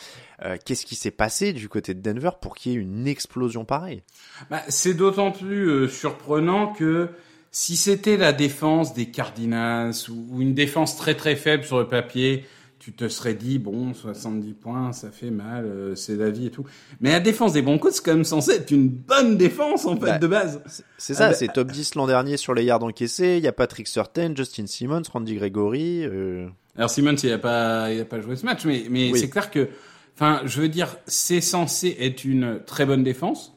Euh, 0.45 0.57
Qu'est-ce 0.65 0.85
qui 0.85 0.95
s'est 0.95 1.11
passé 1.11 1.53
du 1.53 1.69
côté 1.69 1.95
de 1.95 2.01
Denver 2.01 2.31
pour 2.41 2.55
qu'il 2.55 2.73
y 2.73 2.75
ait 2.75 2.79
une 2.79 3.07
explosion 3.07 3.65
pareille? 3.65 4.03
Bah, 4.51 4.63
C'est 4.69 4.95
d'autant 4.95 5.31
plus 5.31 5.69
euh, 5.69 5.89
surprenant 5.89 6.73
que 6.73 7.09
si 7.51 7.77
c'était 7.77 8.17
la 8.17 8.33
défense 8.33 8.95
des 8.95 9.07
Cardinals 9.07 9.95
ou, 10.11 10.27
ou, 10.31 10.43
une 10.43 10.55
défense 10.55 10.97
très 10.97 11.15
très 11.15 11.35
faible 11.35 11.65
sur 11.65 11.79
le 11.79 11.89
papier, 11.89 12.45
tu 12.79 12.93
te 12.93 13.09
serais 13.09 13.35
dit 13.35 13.59
bon 13.59 13.93
70 13.93 14.53
points 14.53 14.93
ça 14.93 15.11
fait 15.11 15.31
mal 15.31 15.65
euh, 15.65 15.95
c'est 15.95 16.17
la 16.17 16.31
vie 16.31 16.47
et 16.47 16.51
tout. 16.51 16.65
Mais 17.01 17.11
la 17.11 17.21
défense 17.21 17.53
des 17.53 17.63
Broncos 17.63 17.91
c'est 17.91 18.05
quand 18.05 18.15
même 18.15 18.25
censé 18.25 18.53
être 18.53 18.71
une 18.71 18.89
bonne 18.89 19.37
défense 19.37 19.85
en 19.87 19.97
fait 19.97 20.07
bah, 20.07 20.19
de 20.19 20.27
base. 20.27 20.63
c'est 20.97 21.15
ça 21.15 21.27
ah, 21.27 21.33
c'est 21.35 21.49
bah, 21.49 21.55
top 21.55 21.73
10 21.73 21.97
l'an 21.97 22.07
dernier 22.07 22.37
sur 22.37 22.55
les 22.55 22.65
yards 22.65 22.85
encaissés. 22.85 23.37
Il 23.39 23.45
y 23.45 23.49
a 23.49 23.53
Patrick 23.53 23.89
Surtain 23.89 24.35
Justin 24.35 24.67
Simmons 24.67 25.03
Randy 25.13 25.35
Gregory 25.35 26.05
euh... 26.05 26.49
alors 26.77 26.91
Simmons 26.91 27.17
il 27.17 27.33
a 27.33 27.39
pas 27.39 27.93
il 27.93 28.01
a 28.01 28.05
pas 28.05 28.21
joué 28.21 28.37
ce 28.37 28.47
match 28.47 28.65
mais 28.65 28.85
mais 28.91 29.11
oui. 29.13 29.19
c'est 29.19 29.29
clair 29.29 29.51
que 29.51 29.69
enfin 30.15 30.43
je 30.45 30.61
veux 30.61 30.69
dire 30.69 30.97
c'est 31.07 31.41
censé 31.41 31.97
être 32.01 32.25
une 32.25 32.61
très 32.65 32.87
bonne 32.87 33.03
défense 33.03 33.55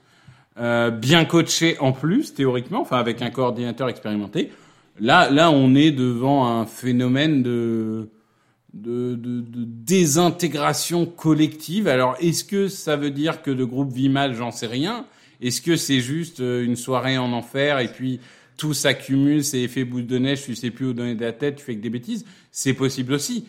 euh, 0.60 0.90
bien 0.90 1.26
coaché 1.26 1.78
en 1.80 1.92
plus 1.92 2.34
théoriquement 2.34 2.82
enfin 2.82 2.98
avec 2.98 3.22
un 3.22 3.30
coordinateur 3.30 3.88
expérimenté. 3.88 4.52
Là 5.00 5.30
là 5.30 5.52
on 5.52 5.76
est 5.76 5.92
devant 5.92 6.48
un 6.48 6.66
phénomène 6.66 7.44
de 7.44 8.10
de, 8.74 9.16
de, 9.16 9.42
de, 9.42 9.66
désintégration 9.66 11.06
collective. 11.06 11.88
Alors, 11.88 12.16
est-ce 12.20 12.44
que 12.44 12.68
ça 12.68 12.96
veut 12.96 13.12
dire 13.12 13.42
que 13.42 13.52
le 13.52 13.66
groupe 13.66 13.92
vit 13.92 14.10
mal? 14.10 14.34
J'en 14.34 14.52
sais 14.52 14.68
rien. 14.68 15.06
Est-ce 15.42 15.62
que 15.62 15.76
c'est 15.76 16.00
juste 16.00 16.40
euh, 16.40 16.64
une 16.64 16.76
soirée 16.76 17.18
en 17.18 17.34
enfer 17.34 17.80
et 17.80 17.92
puis 17.92 18.20
tout 18.58 18.74
s'accumule, 18.74 19.44
c'est 19.44 19.62
effet 19.62 19.84
boule 19.84 20.06
de 20.06 20.20
neige, 20.20 20.44
tu 20.44 20.56
sais 20.56 20.70
plus 20.70 20.88
où 20.88 20.94
donner 20.94 21.16
de 21.16 21.22
la 21.22 21.34
tête, 21.34 21.56
tu 21.56 21.64
fais 21.64 21.76
que 21.76 21.82
des 21.82 21.90
bêtises? 21.90 22.26
C'est 22.52 22.74
possible 22.74 23.14
aussi. 23.14 23.48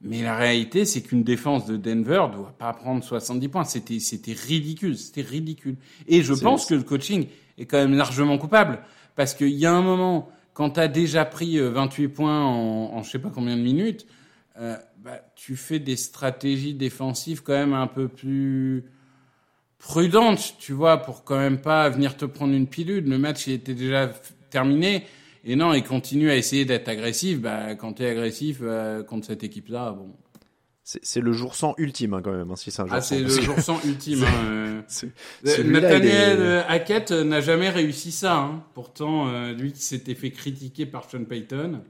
Mais 0.00 0.22
la 0.22 0.36
réalité, 0.36 0.84
c'est 0.84 1.02
qu'une 1.02 1.22
défense 1.22 1.66
de 1.66 1.76
Denver 1.76 2.26
doit 2.32 2.54
pas 2.58 2.72
prendre 2.72 3.02
70 3.02 3.48
points. 3.48 3.64
C'était, 3.64 3.98
c'était 3.98 4.32
ridicule, 4.32 4.96
c'était 4.96 5.22
ridicule. 5.22 5.76
Et 6.06 6.22
je 6.22 6.34
pense 6.34 6.66
que 6.66 6.74
le 6.74 6.82
coaching 6.82 7.26
est 7.58 7.66
quand 7.66 7.78
même 7.78 7.94
largement 7.94 8.38
coupable. 8.38 8.80
Parce 9.14 9.34
qu'il 9.34 9.48
y 9.48 9.64
a 9.66 9.72
un 9.72 9.82
moment, 9.82 10.30
quand 10.52 10.70
tu 10.70 10.80
as 10.80 10.88
déjà 10.88 11.24
pris 11.24 11.58
euh, 11.58 11.70
28 11.70 12.08
points 12.08 12.44
en, 12.44 12.94
en 12.94 13.02
je 13.02 13.10
sais 13.10 13.18
pas 13.18 13.30
combien 13.34 13.56
de 13.56 13.62
minutes, 13.62 14.06
euh, 14.58 14.76
bah, 14.98 15.20
tu 15.34 15.56
fais 15.56 15.78
des 15.78 15.96
stratégies 15.96 16.74
défensives 16.74 17.42
quand 17.42 17.52
même 17.52 17.74
un 17.74 17.86
peu 17.86 18.08
plus 18.08 18.84
prudentes, 19.78 20.54
tu 20.58 20.72
vois, 20.72 20.98
pour 20.98 21.24
quand 21.24 21.38
même 21.38 21.60
pas 21.60 21.88
venir 21.88 22.16
te 22.16 22.24
prendre 22.24 22.54
une 22.54 22.66
pilule. 22.66 23.08
Le 23.08 23.18
match 23.18 23.46
il 23.46 23.52
était 23.54 23.74
déjà 23.74 24.10
terminé. 24.50 25.04
Et 25.44 25.54
non, 25.54 25.72
il 25.74 25.84
continue 25.84 26.28
à 26.30 26.36
essayer 26.36 26.64
d'être 26.64 26.88
agressif. 26.88 27.40
Bah, 27.40 27.74
quand 27.76 27.94
tu 27.94 28.02
es 28.02 28.10
agressif 28.10 28.58
euh, 28.62 29.02
contre 29.04 29.26
cette 29.26 29.44
équipe-là, 29.44 29.92
bon. 29.92 30.10
C'est 30.82 31.20
le 31.20 31.32
jour 31.32 31.56
sans 31.56 31.74
ultime 31.78 32.14
hein, 32.14 32.20
quand 32.22 32.30
même, 32.30 32.48
hein, 32.48 32.54
si 32.54 32.70
c'est 32.70 32.80
un 32.80 32.86
jour 32.86 32.94
Ah, 32.96 33.00
c'est 33.00 33.18
le 33.20 33.28
jour 33.28 33.58
sans 33.58 33.82
ultime. 33.84 34.22
hein, 34.24 34.44
euh. 34.44 34.82
Euh, 35.46 35.64
Nathaniel 35.64 36.38
est- 36.38 36.42
euh, 36.42 36.62
Hackett 36.68 37.10
n'a 37.10 37.40
jamais 37.40 37.70
réussi 37.70 38.12
ça. 38.12 38.36
Hein. 38.36 38.64
Pourtant, 38.72 39.26
euh, 39.28 39.52
lui 39.52 39.72
qui 39.72 39.82
s'était 39.82 40.14
fait 40.14 40.30
critiquer 40.30 40.86
par 40.86 41.10
Sean 41.10 41.24
Payton. 41.24 41.80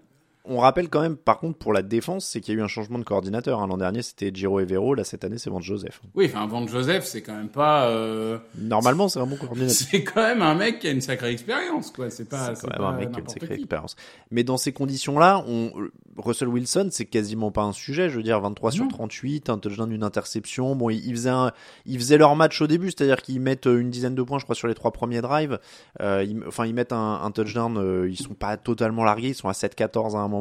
On 0.48 0.58
rappelle 0.58 0.88
quand 0.88 1.00
même, 1.00 1.16
par 1.16 1.38
contre, 1.38 1.58
pour 1.58 1.72
la 1.72 1.82
défense, 1.82 2.24
c'est 2.26 2.40
qu'il 2.40 2.54
y 2.54 2.56
a 2.56 2.60
eu 2.60 2.62
un 2.64 2.68
changement 2.68 2.98
de 2.98 3.04
coordinateur. 3.04 3.60
hein. 3.60 3.66
L'an 3.66 3.76
dernier, 3.78 4.02
c'était 4.02 4.30
Giro 4.32 4.60
Evero. 4.60 4.94
Là, 4.94 5.04
cette 5.04 5.24
année, 5.24 5.38
c'est 5.38 5.50
Vance 5.50 5.64
Joseph. 5.64 6.00
Oui, 6.14 6.26
enfin, 6.26 6.46
Van 6.46 6.66
Joseph, 6.66 7.04
c'est 7.04 7.22
quand 7.22 7.34
même 7.34 7.48
pas. 7.48 7.88
euh, 7.90 8.38
Normalement, 8.58 9.08
c'est 9.08 9.18
un 9.18 9.26
bon 9.26 9.36
coordinateur. 9.36 9.74
c'est 9.74 10.04
quand 10.04 10.22
même 10.22 10.42
un 10.42 10.54
mec 10.54 10.78
qui 10.78 10.88
a 10.88 10.90
une 10.92 11.00
sacrée 11.00 11.30
expérience, 11.30 11.90
quoi. 11.90 12.10
C'est 12.10 12.28
pas. 12.28 12.54
C'est 12.54 12.68
quand 12.68 12.78
même 12.78 12.86
un 12.94 12.96
mec 12.96 13.10
qui 13.10 13.16
a 13.18 13.20
une 13.22 13.28
sacrée 13.28 13.48
qui. 13.56 13.62
expérience. 13.62 13.96
Mais 14.30 14.44
dans 14.44 14.56
ces 14.56 14.72
conditions-là, 14.72 15.44
on... 15.48 15.72
Russell 16.18 16.48
Wilson, 16.48 16.88
c'est 16.92 17.04
quasiment 17.04 17.50
pas 17.50 17.62
un 17.62 17.72
sujet. 17.72 18.08
Je 18.08 18.16
veux 18.16 18.22
dire, 18.22 18.40
23 18.40 18.70
sur 18.70 18.84
Non. 18.84 18.88
38, 18.90 19.50
un 19.50 19.58
touchdown, 19.58 19.92
une 19.92 20.02
interception. 20.02 20.74
Bon, 20.74 20.88
ils, 20.88 21.10
faisaient 21.14 21.28
un... 21.28 21.52
ils 21.84 21.98
faisaient 21.98 22.16
leur 22.16 22.36
match 22.36 22.62
au 22.62 22.66
début, 22.66 22.86
c'est-à-dire 22.86 23.20
qu'ils 23.20 23.40
mettent 23.40 23.66
euh, 23.66 23.78
une 23.80 23.90
dizaine 23.90 24.14
de 24.14 24.22
points, 24.22 24.38
je 24.38 24.44
crois, 24.44 24.54
sur 24.54 24.66
les 24.68 24.74
trois 24.74 24.92
premiers 24.92 25.20
drives. 25.20 25.58
Euh, 26.00 26.24
ils... 26.26 26.42
Enfin, 26.46 26.64
ils 26.66 26.72
mettent 26.74 26.92
un, 26.92 27.20
un 27.22 27.30
touchdown. 27.32 27.76
euh, 27.76 28.08
Ils 28.08 28.16
sont 28.16 28.32
pas 28.34 28.56
totalement 28.56 29.04
largués. 29.04 29.28
Ils 29.30 29.34
sont 29.34 29.48
à 29.48 29.52
7-14 29.52 30.14
à 30.16 30.20
un 30.20 30.28
moment. 30.28 30.35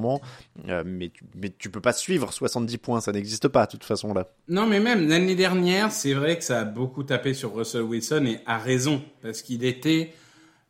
Euh, 0.67 0.83
mais, 0.85 1.11
tu... 1.57 1.69
peux 1.69 1.81
pas 1.81 1.93
suivre 1.93 2.31
70 2.31 2.77
points. 2.77 3.01
Ça 3.01 3.11
n'existe 3.11 3.47
pas, 3.47 3.65
de 3.65 3.71
toute 3.71 3.83
façon, 3.83 4.13
là. 4.13 4.27
Non, 4.47 4.65
mais 4.65 4.79
même 4.79 5.07
l'année 5.07 5.35
dernière, 5.35 5.91
c'est 5.91 6.13
vrai 6.13 6.37
que 6.37 6.43
ça 6.43 6.61
a 6.61 6.65
beaucoup 6.65 7.03
tapé 7.03 7.33
sur 7.33 7.55
Russell 7.55 7.83
Wilson 7.83 8.25
et 8.25 8.39
a 8.45 8.57
raison 8.57 9.01
parce 9.21 9.41
qu'il 9.41 9.63
était. 9.63 10.13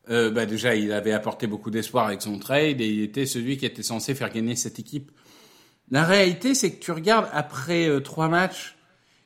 euh, 0.09 0.31
bah 0.31 0.45
déjà, 0.45 0.75
il 0.75 0.91
avait 0.91 1.13
apporté 1.13 1.47
beaucoup 1.47 1.71
d'espoir 1.71 2.07
avec 2.07 2.21
son 2.21 2.39
trade 2.39 2.81
et 2.81 2.87
il 2.87 3.01
était 3.03 3.25
celui 3.25 3.57
qui 3.57 3.65
était 3.65 3.83
censé 3.83 4.13
faire 4.15 4.31
gagner 4.31 4.55
cette 4.55 4.79
équipe. 4.79 5.11
La 5.91 6.03
réalité, 6.03 6.55
c'est 6.55 6.71
que 6.71 6.83
tu 6.83 6.91
regardes 6.91 7.27
après 7.31 7.87
euh, 7.87 7.99
trois 7.99 8.27
matchs, 8.27 8.75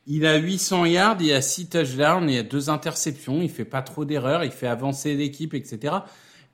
il 0.08 0.26
a 0.26 0.38
800 0.38 0.86
yards, 0.86 1.18
il 1.22 1.32
a 1.34 1.42
6 1.42 1.70
touchdowns, 1.70 2.30
il 2.30 2.40
a 2.40 2.44
deux 2.44 2.70
interceptions, 2.70 3.42
il 3.42 3.50
fait 3.50 3.66
pas 3.66 3.82
trop 3.82 4.06
d'erreurs, 4.06 4.44
il 4.44 4.52
fait 4.52 4.68
avancer 4.68 5.16
l'équipe, 5.16 5.54
etc. 5.54 5.98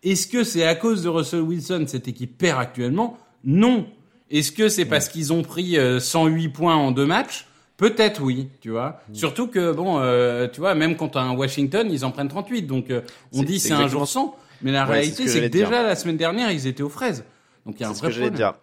Est-ce 0.03 0.27
que 0.27 0.43
c'est 0.43 0.65
à 0.65 0.75
cause 0.75 1.03
de 1.03 1.09
Russell 1.09 1.41
Wilson 1.41 1.85
cette 1.87 2.07
équipe 2.07 2.37
perd 2.37 2.59
actuellement 2.59 3.17
Non. 3.45 3.87
Est-ce 4.31 4.51
que 4.51 4.69
c'est 4.69 4.85
parce 4.85 5.07
qu'ils 5.09 5.31
ont 5.31 5.43
pris 5.43 5.77
euh, 5.77 5.99
108 5.99 6.49
points 6.49 6.75
en 6.75 6.91
deux 6.91 7.05
matchs? 7.05 7.45
Peut-être 7.77 8.21
oui, 8.21 8.47
tu 8.61 8.69
vois. 8.69 9.01
Surtout 9.13 9.47
que 9.47 9.71
bon, 9.73 9.99
euh, 9.99 10.47
tu 10.51 10.61
vois, 10.61 10.75
même 10.75 10.95
contre 10.95 11.17
un 11.19 11.33
Washington, 11.35 11.87
ils 11.91 12.05
en 12.05 12.11
prennent 12.11 12.29
38. 12.29 12.63
Donc 12.63 12.89
euh, 12.89 13.01
on 13.33 13.43
dit 13.43 13.59
c'est 13.59 13.73
un 13.73 13.87
jour 13.87 14.07
sans, 14.07 14.35
mais 14.61 14.71
la 14.71 14.85
Ouais, 14.85 14.93
réalité 14.93 15.27
c'est 15.27 15.41
que 15.41 15.47
déjà 15.47 15.83
la 15.83 15.95
semaine 15.95 16.17
dernière, 16.17 16.51
ils 16.51 16.67
étaient 16.67 16.83
aux 16.83 16.89
fraises. 16.89 17.25
Donc 17.65 17.75
il 17.77 17.81
y 17.81 17.85
a 17.85 17.89
un 17.89 17.93
C'est 17.93 17.97
ce 17.97 18.01
vrai 18.03 18.09
que 18.09 18.13
problème. 18.15 18.33
dire. 18.35 18.53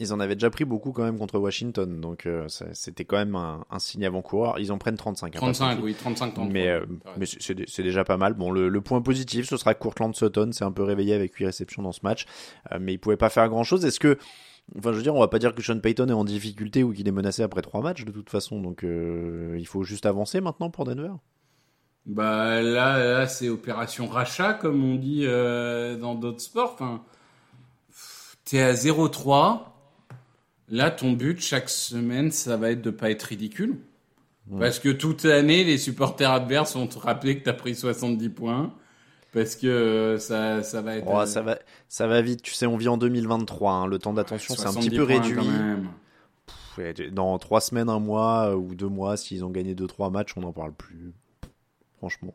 Ils 0.00 0.12
en 0.12 0.20
avaient 0.20 0.36
déjà 0.36 0.48
pris 0.50 0.64
beaucoup 0.64 0.92
quand 0.92 1.02
même 1.02 1.18
contre 1.18 1.38
Washington, 1.40 2.00
donc 2.00 2.26
euh, 2.26 2.46
c'était 2.72 3.04
quand 3.04 3.16
même 3.16 3.34
un, 3.34 3.64
un 3.68 3.78
signe 3.80 4.06
avant-coureur. 4.06 4.60
Ils 4.60 4.70
en 4.70 4.78
prennent 4.78 4.96
35. 4.96 5.26
hein, 5.26 5.30
pas 5.32 5.38
35, 5.46 5.64
38. 5.78 5.82
oui, 5.84 5.94
35, 5.94 6.34
33. 6.34 6.52
Mais, 6.52 6.68
euh, 6.68 6.86
mais 7.16 7.26
c'est- 7.26 7.42
c'est 7.42 7.54
dé- 7.54 7.64
c'est 7.66 7.82
déjà 7.82 8.04
pas 8.04 8.16
mal. 8.16 8.34
Bon, 8.34 8.52
le, 8.52 8.68
le 8.68 8.80
point 8.80 9.02
positif, 9.02 9.48
ce 9.48 9.56
sera 9.56 9.74
Courtland 9.74 10.14
Sutton, 10.14 10.50
c'est 10.52 10.62
un 10.64 10.70
peu 10.70 10.84
réveillé 10.84 11.14
avec 11.14 11.34
8 11.34 11.46
réceptions 11.46 11.82
dans 11.82 11.90
ce 11.90 12.00
match, 12.04 12.26
euh, 12.70 12.78
mais 12.80 12.92
il 12.92 12.98
pouvait 12.98 13.16
pas 13.16 13.28
faire 13.28 13.48
grand 13.48 13.64
chose. 13.64 13.84
Est-ce 13.84 13.98
que, 13.98 14.18
enfin, 14.78 14.92
je 14.92 14.98
veux 14.98 15.02
dire, 15.02 15.16
on 15.16 15.20
va 15.20 15.26
pas 15.26 15.40
dire 15.40 15.52
que 15.52 15.62
Sean 15.62 15.80
Payton 15.80 16.06
est 16.08 16.12
en 16.12 16.24
difficulté 16.24 16.84
ou 16.84 16.92
qu'il 16.92 17.08
est 17.08 17.12
menacé 17.12 17.42
après 17.42 17.62
trois 17.62 17.82
matchs 17.82 18.04
de 18.04 18.12
toute 18.12 18.30
façon, 18.30 18.60
donc 18.60 18.84
euh, 18.84 19.56
il 19.58 19.66
faut 19.66 19.82
juste 19.82 20.06
avancer 20.06 20.40
maintenant 20.40 20.70
pour 20.70 20.84
Denver. 20.84 21.10
Bah 22.06 22.62
là, 22.62 22.98
là 23.02 23.26
c'est 23.26 23.48
opération 23.48 24.06
rachat, 24.06 24.54
comme 24.54 24.84
on 24.84 24.94
dit 24.94 25.22
euh, 25.26 25.96
dans 25.96 26.14
d'autres 26.14 26.40
sports. 26.40 26.70
Enfin, 26.74 27.02
t'es 28.44 28.60
à 28.60 28.72
0-3. 28.74 29.64
Là, 30.70 30.90
ton 30.90 31.12
but 31.12 31.40
chaque 31.40 31.68
semaine, 31.68 32.30
ça 32.30 32.56
va 32.56 32.70
être 32.70 32.82
de 32.82 32.90
pas 32.90 33.10
être 33.10 33.22
ridicule. 33.24 33.76
Parce 34.58 34.78
que 34.78 34.88
toute 34.88 35.24
l'année, 35.24 35.62
les 35.62 35.76
supporters 35.76 36.30
adverses 36.30 36.74
vont 36.74 36.86
te 36.86 36.98
rappeler 36.98 37.38
que 37.38 37.44
t'as 37.44 37.52
pris 37.52 37.74
70 37.74 38.28
points. 38.30 38.72
Parce 39.32 39.56
que 39.56 39.66
euh, 39.66 40.18
ça, 40.18 40.62
ça 40.62 40.80
va 40.80 40.96
être. 40.96 41.06
Oh, 41.06 41.20
euh, 41.20 41.26
ça 41.26 41.42
va, 41.42 41.58
ça 41.86 42.06
va 42.06 42.22
vite. 42.22 42.40
Tu 42.40 42.54
sais, 42.54 42.64
on 42.64 42.78
vit 42.78 42.88
en 42.88 42.96
2023. 42.96 43.72
hein, 43.72 43.86
le 43.86 43.98
temps 43.98 44.14
d'attention, 44.14 44.54
c'est 44.54 44.62
un 44.62 44.72
70 44.72 44.88
petit 44.88 44.96
peu 44.96 45.02
réduit. 45.02 45.34
quand 45.36 45.44
même. 45.44 45.88
Ouais, 46.78 46.94
Dans 47.10 47.38
trois 47.38 47.60
semaines, 47.60 47.90
un 47.90 47.98
mois 47.98 48.50
euh, 48.50 48.54
ou 48.54 48.74
deux 48.74 48.88
mois, 48.88 49.16
s'ils 49.18 49.44
ont 49.44 49.50
gagné 49.50 49.74
deux 49.74 49.86
trois 49.86 50.08
matchs, 50.08 50.32
on 50.36 50.40
n'en 50.40 50.52
parle 50.52 50.72
plus. 50.72 51.12
Franchement. 51.98 52.34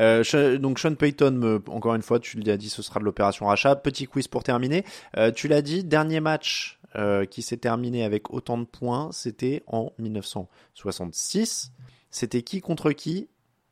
Euh, 0.00 0.58
donc 0.58 0.78
Sean 0.78 0.94
Payton, 0.94 1.62
encore 1.68 1.94
une 1.94 2.02
fois, 2.02 2.18
tu 2.18 2.38
l'as 2.40 2.56
dit, 2.56 2.68
ce 2.68 2.82
sera 2.82 3.00
de 3.00 3.04
l'opération 3.04 3.46
rachat. 3.46 3.76
Petit 3.76 4.06
quiz 4.06 4.28
pour 4.28 4.42
terminer. 4.42 4.84
Euh, 5.16 5.30
tu 5.30 5.48
l'as 5.48 5.62
dit, 5.62 5.84
dernier 5.84 6.20
match 6.20 6.75
euh, 6.96 7.26
qui 7.26 7.42
s'est 7.42 7.58
terminé 7.58 8.04
avec 8.04 8.30
autant 8.32 8.58
de 8.58 8.64
points, 8.64 9.10
c'était 9.12 9.62
en 9.66 9.92
1966. 9.98 11.72
C'était 12.10 12.42
qui 12.42 12.60
contre 12.60 12.92
qui 12.92 13.28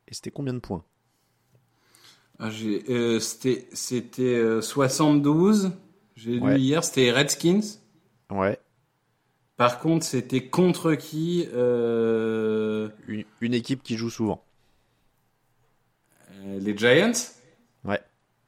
et 0.07 0.13
c'était 0.13 0.31
combien 0.31 0.53
de 0.53 0.59
points? 0.59 0.85
Ah, 2.39 2.49
euh, 2.49 3.19
c'était, 3.19 3.67
c'était 3.73 4.35
euh, 4.35 4.61
72. 4.61 5.71
J'ai 6.15 6.39
lu 6.39 6.57
hier, 6.57 6.83
c'était 6.83 7.11
Redskins. 7.11 7.61
Ouais, 8.29 8.59
Par 9.57 9.79
contre, 9.79 10.05
c'était 10.05 10.49
contre 10.49 10.95
qui 10.95 11.47
euh, 11.53 12.89
une, 13.07 13.25
une 13.41 13.53
équipe 13.53 13.83
qui 13.83 13.95
joue 13.97 14.09
souvent. 14.09 14.45
euh, 16.45 16.59
Les 16.59 16.77
Giants? 16.77 17.13
Ouais. 17.83 18.01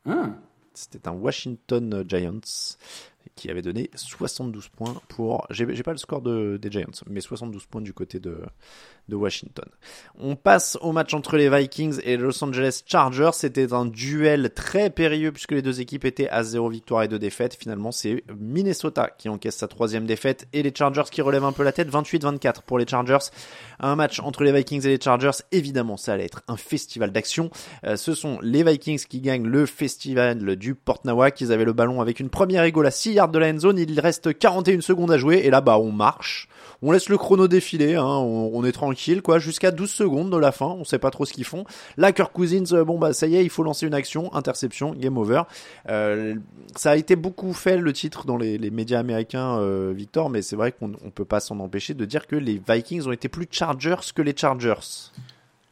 Ah. 0.06 0.38
C'était 0.74 1.08
un 1.10 1.12
Washington 1.12 2.06
Giants 2.08 2.78
qui 3.38 3.50
avait 3.50 3.62
donné 3.62 3.90
72 3.96 4.68
points 4.70 4.96
pour. 5.08 5.48
J'ai 5.50 5.84
pas 5.84 5.92
le 5.92 5.98
score 5.98 6.22
de, 6.22 6.58
des 6.58 6.70
Giants, 6.70 6.88
mais 7.10 7.22
72 7.22 7.66
points 7.68 7.82
du 7.82 7.94
côté 7.94 8.20
de, 8.20 8.42
Washington. 9.10 9.64
On 10.20 10.36
passe 10.36 10.78
au 10.82 10.92
match 10.92 11.14
entre 11.14 11.38
les 11.38 11.50
Vikings 11.50 12.02
et 12.04 12.18
Los 12.18 12.44
Angeles 12.44 12.84
Chargers. 12.86 13.30
C'était 13.32 13.72
un 13.72 13.86
duel 13.86 14.52
très 14.54 14.90
périlleux 14.90 15.32
puisque 15.32 15.54
les 15.54 15.62
deux 15.62 15.80
équipes 15.80 16.04
étaient 16.04 16.28
à 16.28 16.44
0 16.44 16.68
victoire 16.68 17.04
et 17.04 17.08
2 17.08 17.18
défaites. 17.18 17.56
Finalement, 17.56 17.94
c'est 17.94 18.26
Minnesota 18.38 19.10
qui 19.18 19.30
encaisse 19.30 19.56
sa 19.56 19.70
troisième 19.70 20.06
défaite 20.06 20.50
et 20.52 20.62
les 20.62 20.74
Chargers 20.76 21.10
qui 21.10 21.22
relèvent 21.22 21.46
un 21.46 21.54
peu 21.54 21.64
la 21.64 21.72
tête. 21.72 21.90
28-24 21.90 22.64
pour 22.66 22.80
les 22.80 22.86
Chargers. 22.86 23.30
Un 23.80 23.96
match 23.96 24.20
entre 24.20 24.44
les 24.44 24.52
Vikings 24.52 24.86
et 24.86 24.90
les 24.90 25.00
Chargers. 25.02 25.44
Évidemment, 25.54 25.96
ça 25.96 26.14
allait 26.14 26.26
être 26.26 26.42
un 26.50 26.58
festival 26.58 27.12
d'action. 27.12 27.50
Euh, 27.86 27.96
ce 27.96 28.14
sont 28.14 28.40
les 28.42 28.64
Vikings 28.64 29.06
qui 29.08 29.22
gagnent 29.22 29.48
le 29.48 29.66
festival 29.66 30.56
du 30.58 30.76
Port 30.76 31.00
Nawak. 31.06 31.40
Ils 31.40 31.52
avaient 31.52 31.66
le 31.66 31.74
ballon 31.74 32.02
avec 32.02 32.20
une 32.20 32.30
première 32.30 32.64
égale 32.64 32.88
à 32.88 32.92
6 32.92 33.14
yards 33.14 33.27
de 33.32 33.40
la 33.40 33.50
end 33.50 33.60
zone. 33.60 33.78
Il 33.80 34.00
reste 34.00 34.38
41 34.38 34.82
secondes 34.82 35.12
à 35.12 35.18
jouer 35.18 35.42
et 35.44 35.50
là, 35.50 35.62
bah, 35.62 35.78
on 35.78 35.92
marche. 35.92 36.48
On 36.84 36.92
laisse 36.92 37.10
le 37.10 37.18
chrono 37.18 37.48
défiler, 37.48 37.96
hein, 37.96 38.06
on, 38.06 38.64
est 38.64 38.72
tranquille, 38.72 39.24
quoi, 39.24 39.40
jusqu'à 39.40 39.72
12 39.72 39.90
secondes 39.90 40.32
de 40.32 40.38
la 40.38 40.52
fin, 40.52 40.68
on 40.68 40.84
sait 40.84 41.00
pas 41.00 41.10
trop 41.10 41.26
ce 41.26 41.34
qu'ils 41.34 41.44
font. 41.44 41.66
Là, 41.98 42.12
Kirk 42.12 42.32
Cousins, 42.32 42.72
euh, 42.74 42.84
bon 42.84 43.00
bah 43.00 43.14
ça 43.14 43.26
y 43.26 43.36
est, 43.36 43.44
il 43.44 43.50
faut 43.50 43.64
lancer 43.64 43.88
une 43.88 43.96
action, 43.96 44.32
interception, 44.36 44.94
game 44.94 45.18
over. 45.18 45.42
Euh, 45.90 46.36
ça 46.76 46.92
a 46.92 46.96
été 46.96 47.16
beaucoup 47.16 47.54
fait 47.54 47.78
le 47.78 47.94
titre 47.94 48.28
dans 48.28 48.38
les, 48.38 48.60
médias 48.70 49.00
américains, 49.00 49.58
euh, 49.58 49.92
Victor, 49.96 50.30
mais 50.30 50.44
c'est 50.44 50.56
vrai 50.56 50.72
qu'on 50.72 50.92
on 51.04 51.10
peut 51.10 51.26
pas 51.26 51.40
s'en 51.40 51.60
empêcher 51.60 51.96
de 51.96 52.06
dire 52.06 52.28
que 52.28 52.36
les 52.36 52.62
Vikings 52.68 53.08
ont 53.08 53.12
été 53.12 53.28
plus 53.28 53.48
Chargers 53.50 53.96
que 54.14 54.22
les 54.22 54.36
Chargers. 54.38 55.12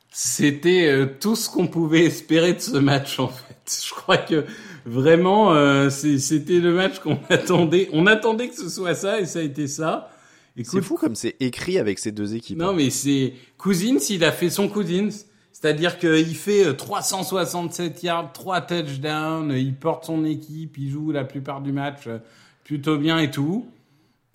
C'était 0.10 1.08
tout 1.20 1.36
ce 1.36 1.50
qu'on 1.50 1.68
pouvait 1.68 2.06
espérer 2.06 2.54
de 2.54 2.60
ce 2.60 2.78
match 2.78 3.20
en 3.20 3.28
fait. 3.28 3.56
Je 3.88 3.94
crois 3.94 4.18
que 4.18 4.46
vraiment 4.86 5.54
euh, 5.54 5.90
c'était 5.90 6.60
le 6.60 6.74
match 6.74 7.00
qu'on 7.00 7.20
attendait. 7.30 7.90
On 7.94 8.08
attendait 8.08 8.50
que 8.50 8.56
ce 8.56 8.70
soit 8.70 8.96
ça 8.96 9.20
et 9.20 9.26
ça 9.26 9.40
a 9.40 9.42
été 9.42 9.68
ça. 9.68 10.10
C'est 10.64 10.82
fou 10.82 10.96
comme 10.96 11.16
c'est 11.16 11.36
écrit 11.42 11.78
avec 11.78 12.00
ces 12.00 12.12
deux 12.12 12.34
équipes. 12.34 12.58
Non 12.58 12.70
hein. 12.70 12.74
mais 12.78 12.90
c'est 12.90 13.34
Cousins, 13.58 13.98
il 14.10 14.24
a 14.24 14.32
fait 14.32 14.50
son 14.50 14.70
Cousins. 14.70 15.10
C'est-à-dire 15.52 15.98
qu'il 15.98 16.36
fait 16.36 16.68
euh, 16.68 16.74
367 16.74 18.04
yards, 18.04 18.34
3 18.34 18.62
touchdowns, 18.62 19.52
euh, 19.52 19.58
il 19.58 19.74
porte 19.74 20.06
son 20.06 20.24
équipe, 20.26 20.78
il 20.78 20.90
joue 20.90 21.12
la 21.12 21.24
plupart 21.24 21.62
du 21.62 21.72
match 21.72 22.08
euh, 22.08 22.20
plutôt 22.64 22.98
bien 22.98 23.20
et 23.20 23.32
tout. 23.32 23.66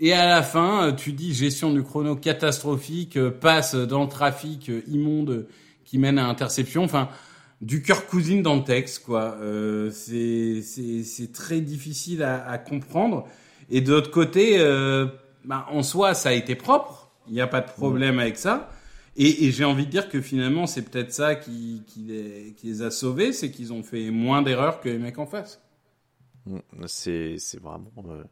Et 0.02 0.14
à 0.14 0.26
la 0.26 0.42
fin, 0.42 0.84
euh, 0.84 0.92
tu 0.92 1.12
dis 1.12 1.34
gestion 1.34 1.74
du 1.74 1.82
chrono 1.82 2.16
catastrophique, 2.16 3.18
euh, 3.18 3.30
passe 3.30 3.74
dans 3.74 4.02
le 4.02 4.08
trafic 4.08 4.70
euh, 4.70 4.80
immonde 4.88 5.30
euh, 5.30 5.48
qui 5.84 5.98
mène 5.98 6.18
à 6.18 6.26
interception. 6.26 6.84
Enfin, 6.84 7.10
du 7.60 7.82
cœur 7.82 8.06
cousine 8.06 8.42
dans 8.42 8.56
le 8.56 8.64
texte, 8.64 9.04
quoi. 9.04 9.36
Euh, 9.40 9.90
c'est 9.92 11.32
très 11.32 11.60
difficile 11.60 12.22
à, 12.22 12.46
à 12.48 12.58
comprendre. 12.58 13.26
Et 13.70 13.80
de 13.80 13.92
l'autre 13.92 14.10
côté, 14.10 14.58
euh, 14.58 15.06
bah, 15.44 15.66
en 15.70 15.82
soi, 15.82 16.14
ça 16.14 16.30
a 16.30 16.32
été 16.32 16.54
propre. 16.54 17.10
Il 17.28 17.34
n'y 17.34 17.40
a 17.40 17.46
pas 17.46 17.60
de 17.60 17.70
problème 17.70 18.18
avec 18.18 18.38
ça. 18.38 18.70
Et, 19.16 19.44
et 19.44 19.50
j'ai 19.50 19.64
envie 19.64 19.86
de 19.86 19.90
dire 19.90 20.08
que 20.08 20.20
finalement, 20.20 20.66
c'est 20.66 20.82
peut-être 20.82 21.12
ça 21.12 21.34
qui, 21.34 21.82
qui, 21.86 22.00
les, 22.00 22.54
qui 22.56 22.68
les 22.68 22.82
a 22.82 22.90
sauvés, 22.90 23.32
c'est 23.32 23.50
qu'ils 23.50 23.72
ont 23.72 23.82
fait 23.82 24.10
moins 24.10 24.42
d'erreurs 24.42 24.80
que 24.80 24.88
les 24.88 24.98
mecs 24.98 25.18
en 25.18 25.26
face. 25.26 25.60
Mm, 26.46 26.58
C'est 26.86 27.36
vraiment 27.60 27.92
euh, 28.08 28.24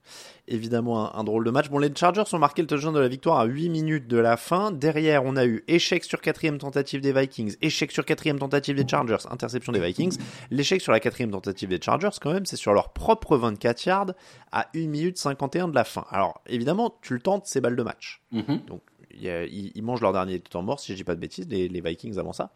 évidemment 0.46 1.14
un, 1.14 1.20
un 1.20 1.24
drôle 1.24 1.44
de 1.44 1.50
match. 1.50 1.68
Bon, 1.68 1.78
les 1.78 1.94
Chargers 1.94 2.24
ont 2.32 2.38
marqué 2.38 2.62
le 2.62 2.68
touchdown 2.68 2.94
de 2.94 3.00
la 3.00 3.08
victoire 3.08 3.38
à 3.38 3.44
8 3.44 3.68
minutes 3.68 4.06
de 4.08 4.16
la 4.16 4.36
fin. 4.36 4.70
Derrière, 4.70 5.24
on 5.24 5.36
a 5.36 5.44
eu 5.44 5.64
échec 5.68 6.04
sur 6.04 6.20
quatrième 6.20 6.58
tentative 6.58 7.00
des 7.00 7.12
Vikings, 7.12 7.56
échec 7.60 7.92
sur 7.92 8.04
quatrième 8.04 8.38
tentative 8.38 8.76
des 8.76 8.88
Chargers, 8.88 9.26
interception 9.30 9.72
des 9.72 9.80
Vikings. 9.80 10.18
L'échec 10.50 10.80
sur 10.80 10.92
la 10.92 11.00
quatrième 11.00 11.30
tentative 11.30 11.68
des 11.68 11.80
Chargers, 11.80 12.10
quand 12.20 12.32
même, 12.32 12.46
c'est 12.46 12.56
sur 12.56 12.72
leur 12.72 12.92
propre 12.92 13.36
24 13.36 13.84
yards 13.84 14.12
à 14.52 14.68
1 14.74 14.86
minute 14.86 15.18
51 15.18 15.68
de 15.68 15.74
la 15.74 15.84
fin. 15.84 16.06
Alors, 16.10 16.40
évidemment, 16.46 16.96
tu 17.02 17.14
le 17.14 17.20
tentes, 17.20 17.46
c'est 17.46 17.60
balle 17.60 17.76
de 17.76 17.82
match. 17.82 18.22
Mhm. 18.32 18.60
Donc, 18.66 18.82
ils, 19.20 19.82
mangent 19.82 20.00
leur 20.00 20.12
dernier 20.12 20.40
temps 20.40 20.62
mort, 20.62 20.80
si 20.80 20.92
je 20.92 20.96
dis 20.96 21.04
pas 21.04 21.14
de 21.14 21.20
bêtises, 21.20 21.48
les, 21.48 21.68
les 21.68 21.80
Vikings 21.80 22.18
avant 22.18 22.32
ça. 22.32 22.52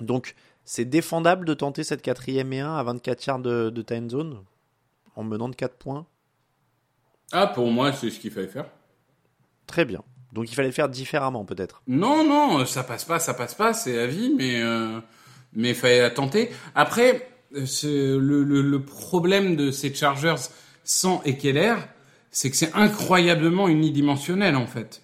Donc, 0.00 0.34
c'est 0.64 0.84
défendable 0.84 1.46
de 1.46 1.54
tenter 1.54 1.82
cette 1.82 2.02
quatrième 2.02 2.52
et 2.52 2.60
1 2.60 2.76
à 2.76 2.82
24 2.82 3.26
yards 3.26 3.38
de, 3.38 3.70
de 3.70 3.94
end 3.94 4.08
zone? 4.08 4.38
En 5.16 5.24
menant 5.24 5.48
de 5.48 5.54
4 5.54 5.76
points. 5.76 6.06
Ah, 7.32 7.46
pour 7.46 7.70
moi, 7.70 7.92
c'est 7.92 8.10
ce 8.10 8.20
qu'il 8.20 8.30
fallait 8.30 8.48
faire. 8.48 8.66
Très 9.66 9.84
bien. 9.84 10.02
Donc, 10.32 10.50
il 10.50 10.54
fallait 10.54 10.72
faire 10.72 10.88
différemment, 10.88 11.44
peut-être. 11.44 11.82
Non, 11.86 12.26
non, 12.26 12.64
ça 12.66 12.82
passe 12.84 13.04
pas, 13.04 13.18
ça 13.18 13.34
passe 13.34 13.54
pas, 13.54 13.74
c'est 13.74 13.96
la 13.96 14.06
vie, 14.06 14.32
mais 14.36 14.62
euh, 14.62 15.00
mais 15.52 15.74
fallait 15.74 16.00
la 16.00 16.10
tenter. 16.10 16.50
Après, 16.74 17.28
le, 17.52 18.16
le, 18.18 18.62
le 18.62 18.82
problème 18.82 19.56
de 19.56 19.70
ces 19.70 19.94
Chargers 19.94 20.36
sans 20.84 21.22
Ekeler, 21.24 21.74
c'est 22.30 22.50
que 22.50 22.56
c'est 22.56 22.72
incroyablement 22.74 23.68
unidimensionnel 23.68 24.56
en 24.56 24.66
fait. 24.66 25.02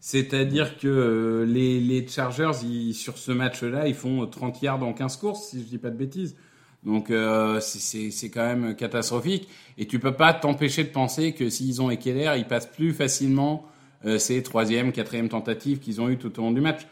C'est-à-dire 0.00 0.78
que 0.78 0.88
euh, 0.88 1.44
les, 1.44 1.78
les 1.78 2.06
Chargers, 2.08 2.52
ils, 2.64 2.94
sur 2.94 3.18
ce 3.18 3.32
match-là, 3.32 3.86
ils 3.86 3.94
font 3.94 4.26
30 4.26 4.62
yards 4.62 4.82
en 4.82 4.94
15 4.94 5.16
courses, 5.18 5.48
si 5.50 5.60
je 5.60 5.64
dis 5.66 5.78
pas 5.78 5.90
de 5.90 5.96
bêtises. 5.96 6.36
Donc 6.84 7.10
euh, 7.10 7.60
c'est- 7.60 7.78
c'est 7.78 8.10
c'est 8.10 8.30
quand 8.30 8.44
même 8.46 8.74
catastrophique. 8.76 9.48
Et 9.78 9.86
tu 9.86 9.98
peux 9.98 10.14
pas 10.14 10.32
t'empêcher 10.32 10.84
de 10.84 10.88
penser 10.90 11.32
que 11.32 11.48
s'ils 11.50 11.80
ont 11.82 11.90
Ekeler, 11.90 12.34
ils 12.38 12.46
passent 12.46 12.66
plus 12.70 12.92
facilement 12.92 13.66
euh, 14.06 14.18
ces 14.18 14.42
troisième, 14.42 14.92
quatrième 14.92 15.28
tentatives 15.28 15.78
qu'ils 15.78 16.00
ont 16.00 16.08
eu 16.08 16.16
tout 16.18 16.38
au 16.38 16.42
long 16.42 16.52
du 16.52 16.60
match. 16.62 16.86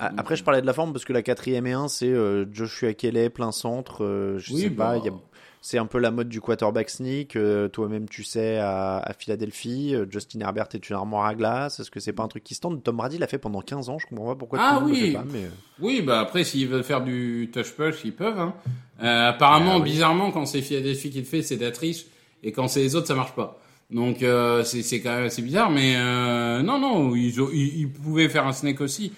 Ah, 0.00 0.12
Après, 0.16 0.36
je 0.36 0.44
parlais 0.44 0.60
de 0.62 0.66
la 0.66 0.72
forme 0.72 0.92
parce 0.92 1.04
que 1.04 1.12
la 1.12 1.22
quatrième 1.22 1.66
et 1.66 1.72
1, 1.72 1.88
c'est 1.88 2.06
euh, 2.08 2.46
Joshua 2.52 2.94
Kelly, 2.94 3.30
plein 3.30 3.52
centre. 3.52 4.04
euh, 4.04 4.38
je 4.38 4.52
Oui, 4.54 4.62
sais 4.62 4.70
pas, 4.70 4.94
bah. 4.94 4.96
il 4.98 5.04
y 5.06 5.08
a- 5.08 5.12
c'est 5.60 5.78
un 5.78 5.86
peu 5.86 5.98
la 5.98 6.10
mode 6.10 6.28
du 6.28 6.40
quarterback 6.40 6.88
sneak. 6.90 7.36
euh, 7.36 7.68
Toi-même, 7.68 8.08
tu 8.08 8.24
sais, 8.24 8.58
à, 8.58 8.98
à 8.98 9.12
Philadelphie, 9.12 9.94
euh, 9.94 10.06
Justin 10.10 10.40
Herbert 10.40 10.68
est 10.74 10.88
une 10.88 10.96
armoire 10.96 11.26
à 11.26 11.34
glace. 11.34 11.80
Est-ce 11.80 11.90
que 11.90 12.00
c'est 12.00 12.12
pas 12.12 12.22
un 12.22 12.28
truc 12.28 12.44
qui 12.44 12.54
se 12.54 12.60
tente? 12.60 12.82
Tom 12.82 12.96
Brady 12.96 13.18
l'a 13.18 13.26
fait 13.26 13.38
pendant 13.38 13.60
15 13.60 13.88
ans. 13.88 13.98
Je 13.98 14.06
comprends 14.06 14.26
pas 14.26 14.34
pourquoi 14.36 14.58
Ah 14.62 14.78
tout 14.80 14.86
le 14.86 14.92
oui. 14.92 15.00
fait 15.00 15.12
pas. 15.12 15.24
Mais... 15.30 15.44
euh, 15.44 15.48
Oui, 15.80 16.02
bah 16.02 16.20
après, 16.20 16.44
s'ils 16.44 16.68
veulent 16.68 16.84
faire 16.84 17.02
du 17.02 17.50
touch 17.52 17.72
push, 17.72 18.04
ils 18.04 18.14
peuvent. 18.14 18.38
Hein. 18.38 18.54
Euh, 19.02 19.28
apparemment, 19.30 19.74
Ah 19.74 19.78
oui. 19.78 19.90
bizarrement, 19.90 20.30
quand 20.30 20.46
c'est 20.46 20.62
Philadelphie 20.62 21.10
qui 21.10 21.18
le 21.18 21.24
fait, 21.24 21.42
c'est 21.42 21.56
de 21.56 21.64
la 21.64 21.70
triche, 21.72 22.06
et 22.42 22.52
quand 22.52 22.68
c'est 22.68 22.80
les 22.80 22.94
autres, 22.96 23.06
ça 23.08 23.14
marche 23.14 23.34
pas. 23.34 23.60
Donc 23.90 24.22
euh, 24.22 24.64
c'est 24.64 25.00
quand 25.00 25.14
même 25.16 25.24
assez 25.24 25.40
bizarre, 25.40 25.70
mais 25.70 25.94
euh, 25.96 26.60
non, 26.62 26.78
non, 26.78 27.14
ils, 27.16 27.34
ils, 27.54 27.78
ils 27.80 27.90
pouvaient 27.90 28.28
faire 28.28 28.46
un 28.46 28.52
snake 28.52 28.80
aussi. 28.82 29.12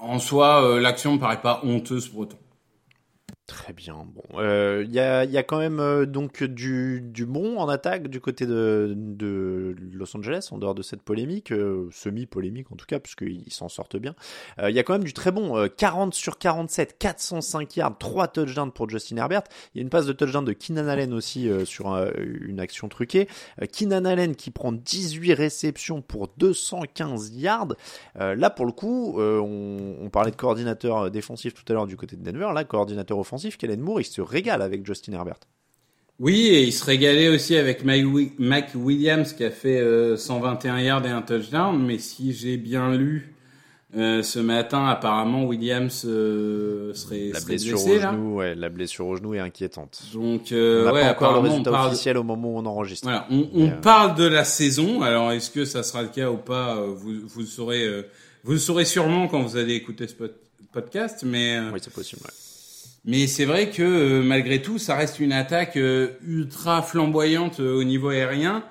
En 0.00 0.18
soi, 0.18 0.64
euh, 0.64 0.80
l'action 0.80 1.14
me 1.14 1.18
paraît 1.20 1.40
pas 1.40 1.60
honteuse 1.62 2.08
pour 2.08 2.20
autant. 2.20 2.38
Très 3.46 3.74
bien. 3.74 4.06
Bon, 4.14 4.22
Euh, 4.40 4.82
il 4.86 4.92
y, 4.94 4.98
a, 5.00 5.26
y 5.26 5.36
a 5.36 5.42
quand 5.42 5.58
même 5.58 5.78
euh, 5.78 6.06
donc 6.06 6.42
du, 6.42 7.02
du 7.02 7.26
bon 7.26 7.58
en 7.58 7.68
attaque 7.68 8.08
du 8.08 8.18
côté 8.18 8.46
de, 8.46 9.76
Los 9.92 10.16
Angeles, 10.16 10.48
en 10.50 10.56
dehors 10.56 10.74
de 10.74 10.80
cette 10.80 11.02
polémique, 11.02 11.52
euh, 11.52 11.86
semi-polémique 11.92 12.72
en 12.72 12.76
tout 12.76 12.86
cas, 12.86 13.00
puisqu'ils 13.00 13.52
s'en 13.52 13.68
sortent 13.68 13.98
bien. 13.98 14.14
Il 14.66 14.74
y 14.74 14.78
a 14.78 14.82
quand 14.82 14.94
même 14.94 15.04
du 15.04 15.12
très 15.12 15.30
bon. 15.30 15.58
euh, 15.58 15.68
40 15.68 16.14
sur 16.14 16.38
47, 16.38 16.96
405 16.98 17.76
yards, 17.76 17.98
3 17.98 18.28
touchdowns 18.28 18.72
pour 18.72 18.88
Justin 18.88 19.18
Herbert. 19.18 19.42
Il 19.74 19.78
y 19.78 19.80
a 19.80 19.82
une 19.82 19.90
passe 19.90 20.06
de 20.06 20.14
touchdown 20.14 20.42
de 20.46 20.54
Keenan 20.54 20.88
Allen 20.88 21.12
aussi 21.12 21.50
sur 21.66 21.88
une 22.16 22.60
action 22.60 22.88
truquée. 22.88 23.28
Keenan 23.72 24.06
Allen 24.06 24.36
qui 24.36 24.52
prend 24.52 24.72
18 24.72 25.34
réceptions 25.34 26.00
pour 26.00 26.28
215 26.38 27.32
yards. 27.36 27.74
Là, 28.18 28.48
pour 28.48 28.64
le 28.64 28.72
coup, 28.72 29.20
on, 29.20 29.96
on 30.00 30.08
parlait 30.08 30.30
de 30.30 30.36
coordinateur 30.36 31.10
défensif 31.10 31.52
tout 31.52 31.64
à 31.68 31.74
l'heure 31.74 31.86
du 31.86 31.96
côté 31.98 32.16
de 32.16 32.22
Denver. 32.22 32.48
Là, 32.54 32.64
coordinateur 32.64 33.18
offensif, 33.18 33.33
Kellen 33.58 33.80
Moore, 33.80 34.00
il 34.00 34.04
se 34.04 34.20
régale 34.20 34.62
avec 34.62 34.84
Justin 34.86 35.12
Herbert. 35.14 35.38
Oui, 36.20 36.46
et 36.46 36.62
il 36.62 36.72
se 36.72 36.84
régalait 36.84 37.28
aussi 37.28 37.56
avec 37.56 37.84
Mike 37.84 38.68
Williams 38.76 39.32
qui 39.32 39.44
a 39.44 39.50
fait 39.50 39.80
euh, 39.80 40.16
121 40.16 40.78
yards 40.80 41.04
et 41.06 41.10
un 41.10 41.22
touchdown. 41.22 41.84
Mais 41.84 41.98
si 41.98 42.32
j'ai 42.32 42.56
bien 42.56 42.94
lu 42.94 43.34
euh, 43.96 44.22
ce 44.22 44.38
matin, 44.38 44.86
apparemment 44.86 45.44
Williams 45.44 46.04
euh, 46.06 46.94
serait, 46.94 47.30
La 47.32 47.40
serait 47.40 47.50
blessure 47.54 47.72
blessé 47.78 47.96
au 47.98 48.00
là. 48.00 48.12
genou, 48.12 48.34
ouais, 48.36 48.54
la 48.54 48.68
blessure 48.68 49.06
au 49.08 49.16
genou 49.16 49.34
est 49.34 49.40
inquiétante. 49.40 50.02
Donc 50.12 50.52
euh, 50.52 50.82
on 50.82 50.84
n'a 50.86 50.92
ouais, 50.92 51.00
pas 51.02 51.10
encore 51.10 51.32
le 51.32 51.38
apparemment, 51.38 51.40
on 51.40 51.50
résultat 51.50 51.70
parle- 51.72 51.88
officiel 51.88 52.16
au 52.18 52.22
moment 52.22 52.54
où 52.54 52.58
on 52.58 52.66
enregistre. 52.66 53.06
Voilà, 53.08 53.26
on, 53.30 53.48
euh, 53.66 53.70
parle 53.82 54.14
de 54.16 54.24
la 54.24 54.44
saison. 54.44 55.02
Alors, 55.02 55.32
est-ce 55.32 55.50
que 55.50 55.64
ça 55.64 55.82
sera 55.82 56.02
le 56.02 56.08
cas 56.08 56.30
ou 56.30 56.36
pas 56.36 56.76
euh, 56.76 56.92
Vous, 56.94 57.12
vous 57.26 57.40
le 57.40 57.46
saurez, 57.46 57.84
euh, 57.84 58.02
vous 58.44 58.52
le 58.52 58.58
saurez 58.58 58.84
sûrement 58.84 59.26
quand 59.26 59.42
vous 59.42 59.56
allez 59.56 59.74
écouter 59.74 60.06
ce 60.06 60.14
pod- 60.14 60.34
podcast. 60.72 61.24
Mais, 61.26 61.56
euh, 61.58 61.70
Oui, 61.72 61.80
c'est 61.82 61.92
possible. 61.92 62.22
ouais. 62.24 62.30
Mais 63.04 63.26
c'est 63.26 63.44
vrai 63.44 63.70
que 63.70 63.82
euh, 63.82 64.22
malgré 64.22 64.62
tout, 64.62 64.78
ça 64.78 64.94
reste 64.96 65.20
une 65.20 65.32
attaque 65.32 65.76
euh, 65.76 66.08
ultra 66.26 66.82
flamboyante 66.82 67.60
euh, 67.60 67.74
au 67.78 67.84
niveau 67.84 68.08
aérien. 68.08 68.64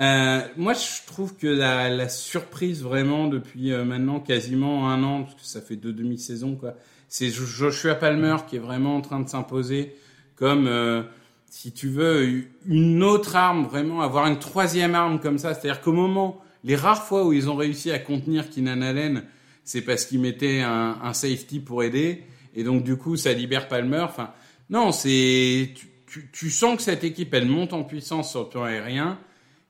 Euh, 0.00 0.40
moi, 0.56 0.74
je 0.74 1.06
trouve 1.06 1.36
que 1.36 1.46
la, 1.46 1.88
la 1.88 2.08
surprise 2.08 2.82
vraiment 2.82 3.28
depuis 3.28 3.70
maintenant 3.72 4.20
quasiment 4.20 4.90
un 4.90 5.02
an, 5.02 5.22
parce 5.22 5.34
que 5.34 5.40
ça 5.46 5.60
fait 5.62 5.76
deux 5.76 5.92
demi-saisons, 5.92 6.56
quoi. 6.56 6.74
C'est 7.08 7.30
Jo- 7.30 7.46
Joshua 7.46 7.94
Palmer 7.94 8.36
qui 8.48 8.56
est 8.56 8.60
vraiment 8.60 8.96
en 8.96 9.00
train 9.00 9.20
de 9.20 9.28
s'imposer 9.28 9.94
comme, 10.34 10.66
euh, 10.66 11.02
si 11.48 11.72
tu 11.72 11.88
veux, 11.88 12.42
une 12.66 13.02
autre 13.02 13.36
arme, 13.36 13.64
vraiment 13.64 14.02
avoir 14.02 14.26
une 14.26 14.38
troisième 14.38 14.94
arme 14.94 15.18
comme 15.20 15.38
ça. 15.38 15.54
C'est-à-dire 15.54 15.80
qu'au 15.80 15.92
moment, 15.92 16.42
les 16.64 16.76
rares 16.76 17.04
fois 17.04 17.24
où 17.24 17.32
ils 17.32 17.48
ont 17.48 17.54
réussi 17.56 17.90
à 17.90 17.98
contenir 17.98 18.50
Keenan 18.50 18.82
Allen, 18.82 19.22
c'est 19.64 19.80
parce 19.80 20.04
qu'ils 20.04 20.20
mettaient 20.20 20.60
un, 20.60 20.98
un 21.02 21.14
safety 21.14 21.60
pour 21.60 21.82
aider, 21.84 22.24
et 22.56 22.64
donc 22.64 22.82
du 22.82 22.96
coup, 22.96 23.16
ça 23.16 23.32
libère 23.32 23.68
Palmer. 23.68 24.00
Enfin, 24.00 24.32
non, 24.70 24.90
c'est, 24.90 25.70
tu, 25.76 25.86
tu, 26.06 26.30
tu 26.32 26.50
sens 26.50 26.76
que 26.76 26.82
cette 26.82 27.04
équipe, 27.04 27.32
elle 27.34 27.46
monte 27.46 27.72
en 27.72 27.84
puissance 27.84 28.30
sur 28.30 28.44
le 28.44 28.48
plan 28.48 28.64
aérien. 28.64 29.20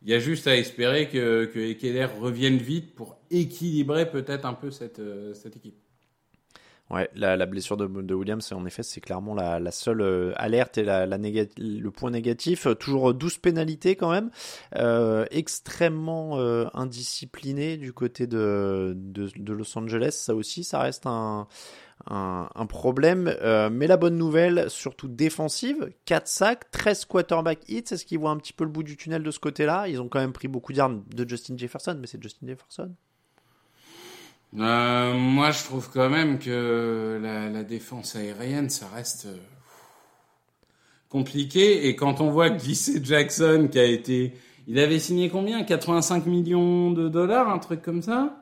Il 0.02 0.10
y 0.10 0.14
a 0.14 0.20
juste 0.20 0.46
à 0.46 0.56
espérer 0.56 1.08
que, 1.08 1.46
que 1.46 1.58
Ekeler 1.58 2.06
revienne 2.20 2.58
vite 2.58 2.94
pour 2.94 3.18
équilibrer 3.30 4.08
peut-être 4.08 4.44
un 4.46 4.54
peu 4.54 4.70
cette, 4.70 5.00
euh, 5.00 5.34
cette 5.34 5.56
équipe. 5.56 5.76
Ouais, 6.88 7.10
la, 7.16 7.36
la 7.36 7.46
blessure 7.46 7.76
de, 7.76 7.88
de 7.88 8.14
Williams, 8.14 8.52
en 8.52 8.64
effet, 8.64 8.84
c'est 8.84 9.00
clairement 9.00 9.34
la, 9.34 9.58
la 9.58 9.72
seule 9.72 10.02
euh, 10.02 10.32
alerte 10.36 10.78
et 10.78 10.84
la, 10.84 11.04
la 11.04 11.18
le 11.18 11.88
point 11.90 12.12
négatif. 12.12 12.68
Euh, 12.68 12.74
Toujours 12.74 13.12
12 13.12 13.38
pénalités 13.38 13.96
quand 13.96 14.12
même, 14.12 14.30
euh, 14.76 15.24
extrêmement 15.32 16.38
euh, 16.38 16.66
indiscipliné 16.74 17.76
du 17.76 17.92
côté 17.92 18.28
de, 18.28 18.92
de, 18.96 19.28
de 19.36 19.52
Los 19.52 19.76
Angeles. 19.76 20.12
Ça 20.12 20.36
aussi, 20.36 20.62
ça 20.62 20.78
reste 20.78 21.06
un, 21.06 21.48
un, 22.08 22.48
un 22.54 22.66
problème. 22.66 23.34
Euh, 23.42 23.70
mais 23.70 23.86
la 23.86 23.96
bonne 23.96 24.16
nouvelle, 24.16 24.68
surtout 24.68 25.08
défensive, 25.08 25.90
4 26.04 26.28
sacs, 26.28 26.70
13 26.70 27.04
quarterback 27.06 27.60
hits. 27.68 27.84
Est-ce 27.90 28.04
qu'ils 28.04 28.18
voient 28.18 28.30
un 28.30 28.36
petit 28.36 28.52
peu 28.52 28.64
le 28.64 28.70
bout 28.70 28.82
du 28.82 28.96
tunnel 28.96 29.22
de 29.22 29.30
ce 29.30 29.38
côté-là 29.38 29.88
Ils 29.88 30.00
ont 30.00 30.08
quand 30.08 30.20
même 30.20 30.32
pris 30.32 30.48
beaucoup 30.48 30.72
d'armes 30.72 31.02
de 31.14 31.28
Justin 31.28 31.56
Jefferson, 31.56 31.96
mais 32.00 32.06
c'est 32.06 32.22
Justin 32.22 32.46
Jefferson. 32.48 32.92
Euh, 34.58 35.14
moi, 35.14 35.50
je 35.50 35.64
trouve 35.64 35.90
quand 35.90 36.08
même 36.08 36.38
que 36.38 37.18
la, 37.22 37.50
la 37.50 37.64
défense 37.64 38.16
aérienne, 38.16 38.70
ça 38.70 38.86
reste 38.94 39.26
euh, 39.26 39.36
compliqué. 41.08 41.88
Et 41.88 41.96
quand 41.96 42.20
on 42.20 42.30
voit 42.30 42.50
glisser 42.50 43.02
Jackson, 43.02 43.68
qui 43.70 43.78
a 43.78 43.84
été, 43.84 44.34
il 44.66 44.78
avait 44.78 44.98
signé 44.98 45.28
combien? 45.28 45.62
85 45.64 46.26
millions 46.26 46.90
de 46.92 47.08
dollars, 47.08 47.48
un 47.48 47.58
truc 47.58 47.82
comme 47.82 48.02
ça? 48.02 48.36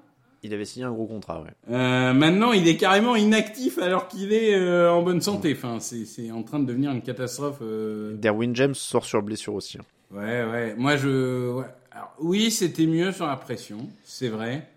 Il 0.47 0.53
avait 0.53 0.67
signé 0.67 0.85
un 0.85 0.93
gros 0.93 1.07
contrat, 1.07 1.41
ouais. 1.43 1.51
Euh, 1.71 2.13
maintenant, 2.13 2.53
il 2.53 2.69
est 2.69 2.77
carrément 2.77 3.17
inactif 3.17 3.79
alors 3.79 4.09
qu'il 4.09 4.31
est 4.33 4.55
euh, 4.55 4.93
en 4.93 5.03
bonne 5.03 5.23
santé. 5.23 5.55
Enfin, 5.57 5.81
c'est 5.81 6.31
en 6.31 6.43
train 6.43 6.59
de 6.61 6.67
devenir 6.67 6.91
une 6.93 7.01
catastrophe. 7.03 7.59
euh, 7.63 8.15
Derwin 8.17 8.55
James 8.55 8.75
sort 8.75 9.07
sur 9.07 9.23
blessure 9.23 9.55
aussi. 9.55 9.79
hein. 9.79 9.85
Ouais, 10.11 10.45
ouais. 10.45 10.75
Moi, 10.77 10.97
je. 10.99 11.51
ouais. 11.51 11.65
Alors, 11.91 12.15
oui, 12.21 12.51
c'était 12.51 12.85
mieux 12.87 13.11
sur 13.13 13.27
la 13.27 13.37
pression, 13.37 13.89
c'est 14.05 14.29
vrai. 14.29 14.69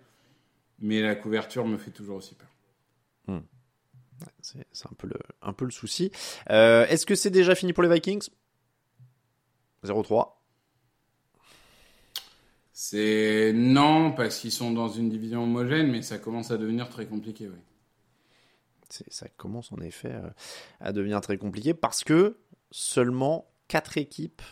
Mais 0.80 1.02
la 1.02 1.16
couverture 1.16 1.66
me 1.68 1.78
fait 1.78 1.92
toujours 1.92 2.16
aussi 2.18 2.34
peur. 2.36 2.48
C'est 4.42 4.66
c'est 4.72 4.88
un 4.88 4.96
peu 4.98 5.08
le, 5.08 5.16
un 5.44 5.54
peu 5.54 5.66
le 5.66 5.72
souci. 5.72 6.12
Euh, 6.50 6.88
Est-ce 6.88 7.06
que 7.06 7.14
c'est 7.14 7.30
déjà 7.30 7.54
fini 7.56 7.74
pour 7.74 7.84
les 7.84 7.90
Vikings? 7.94 8.30
0-3. 9.84 10.37
C'est 12.80 13.54
non, 13.56 14.12
parce 14.12 14.38
qu'ils 14.38 14.52
sont 14.52 14.70
dans 14.70 14.88
une 14.88 15.10
division 15.10 15.42
homogène, 15.46 15.90
mais 15.90 16.04
ça 16.04 16.20
commence 16.20 16.52
à 16.52 16.58
devenir 16.58 16.90
très 16.90 17.08
compliqué, 17.08 17.48
oui. 17.48 17.58
ça 18.88 19.28
commence 19.30 19.72
en 19.72 19.80
effet 19.80 20.12
euh, 20.14 20.30
à 20.80 20.94
devenir 20.94 21.20
très 21.22 21.40
compliqué 21.40 21.74
parce 21.74 22.04
que 22.04 22.38
seulement 22.70 23.50
4 23.70 23.98
équipes 23.98 24.44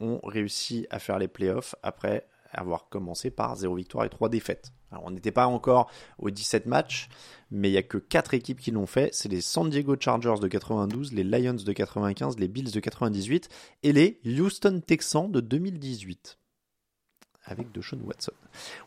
ont 0.00 0.18
réussi 0.24 0.88
à 0.90 0.98
faire 0.98 1.20
les 1.20 1.28
playoffs 1.28 1.76
après 1.84 2.26
avoir 2.50 2.88
commencé 2.88 3.30
par 3.30 3.54
0 3.54 3.76
victoire 3.76 4.04
et 4.04 4.10
3 4.10 4.28
défaites. 4.28 4.72
Alors, 4.90 5.04
on 5.06 5.12
n'était 5.12 5.30
pas 5.30 5.46
encore 5.46 5.92
aux 6.18 6.30
17 6.30 6.66
matchs, 6.66 7.08
mais 7.52 7.68
il 7.68 7.72
n'y 7.72 7.78
a 7.78 7.84
que 7.84 7.98
4 7.98 8.34
équipes 8.34 8.58
qui 8.58 8.72
l'ont 8.72 8.86
fait. 8.86 9.14
C'est 9.14 9.28
les 9.28 9.42
San 9.42 9.70
Diego 9.70 9.94
Chargers 9.96 10.40
de 10.40 10.48
92, 10.48 11.12
les 11.12 11.22
Lions 11.22 11.54
de 11.54 11.72
95, 11.72 12.36
les 12.40 12.48
Bills 12.48 12.72
de 12.72 12.80
98 12.80 13.48
et 13.84 13.92
les 13.92 14.20
Houston 14.26 14.82
Texans 14.84 15.30
de 15.30 15.38
2018 15.38 16.40
avec 17.44 17.72
Deshaun 17.72 17.98
Watson. 18.04 18.32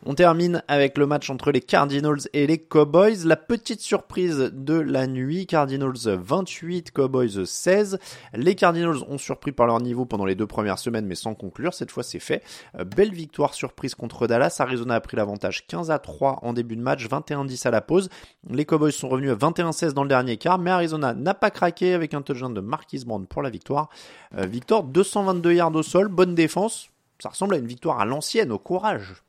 On 0.06 0.16
termine 0.16 0.64
avec 0.68 0.98
le 0.98 1.08
match 1.08 1.30
entre 1.30 1.52
les 1.52 1.62
Cardinals 1.62 2.22
et 2.34 2.48
les 2.48 2.58
Cowboys. 2.58 3.26
La 3.26 3.36
petite 3.36 3.82
surprise 3.82 4.52
de 4.54 4.76
la 4.76 5.08
nuit, 5.08 5.46
Cardinals 5.46 5.94
28, 6.06 6.92
Cowboys 6.92 7.46
16. 7.46 8.00
Les 8.34 8.56
Cardinals 8.56 9.04
ont 9.08 9.18
surpris 9.18 9.52
par 9.52 9.68
leur 9.68 9.82
niveau 9.82 10.06
pendant 10.06 10.26
les 10.26 10.36
deux 10.36 10.48
premières 10.48 10.80
semaines, 10.80 11.06
mais 11.06 11.16
sans 11.16 11.36
conclure. 11.36 11.74
Cette 11.74 11.92
fois, 11.92 12.04
c'est 12.04 12.20
fait. 12.20 12.44
Euh, 12.80 12.86
belle 12.86 13.12
victoire 13.12 13.54
surprise 13.54 13.94
contre 13.94 14.28
Dallas. 14.28 14.56
Arizona 14.60 14.96
a 14.96 15.02
pris 15.02 15.18
l'avantage 15.18 15.68
15 15.68 15.92
à 15.92 16.00
3 16.00 16.40
en 16.42 16.54
début 16.54 16.78
de 16.78 16.82
match, 16.82 17.06
21-10 17.08 17.68
à 17.68 17.72
la 17.72 17.82
pause. 17.82 18.10
Les 18.50 18.66
Cowboys 18.66 18.94
sont 18.94 19.10
revenus 19.10 19.32
à 19.32 19.36
21-16 19.36 19.92
dans 19.92 20.04
le 20.04 20.10
dernier 20.10 20.38
quart, 20.38 20.60
mais 20.60 20.72
Arizona 20.72 21.14
n'a 21.14 21.34
pas 21.34 21.52
craqué 21.52 21.94
avec 21.94 22.14
un 22.14 22.22
touchdown 22.22 22.54
de 22.54 22.62
Marquis 22.62 23.04
Brown 23.06 23.28
pour 23.28 23.42
la 23.42 23.50
victoire. 23.50 23.90
Euh, 24.38 24.46
victoire 24.46 24.84
222 24.84 25.54
yards 25.54 25.76
au 25.76 25.84
sol, 25.84 26.08
bonne 26.08 26.36
défense 26.36 26.90
ça 27.20 27.30
ressemble 27.30 27.56
à 27.56 27.58
une 27.58 27.68
victoire 27.68 28.00
à 28.00 28.06
l'ancienne, 28.06 28.52
au 28.52 28.60
courage. 28.60 29.24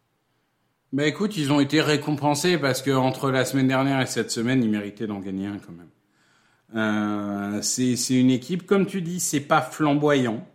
Bah 0.93 1.07
écoute, 1.07 1.37
ils 1.37 1.53
ont 1.53 1.61
été 1.61 1.81
récompensés 1.81 2.59
parce 2.59 2.81
que 2.81 2.91
entre 2.91 3.31
la 3.31 3.45
semaine 3.45 3.69
dernière 3.69 4.01
et 4.01 4.07
cette 4.07 4.31
semaine, 4.31 4.63
ils 4.63 4.71
méritaient 4.71 5.07
d'en 5.07 5.19
gagner 5.19 5.47
un 5.47 5.59
quand 5.59 5.73
même. 5.73 5.91
Euh, 6.75 7.61
c'est 7.63 7.95
une 8.11 8.31
équipe, 8.31 8.67
comme 8.67 8.87
tu 8.87 9.03
dis, 9.03 9.21
c'est 9.21 9.41
pas 9.41 9.61
flamboyant, 9.61 10.47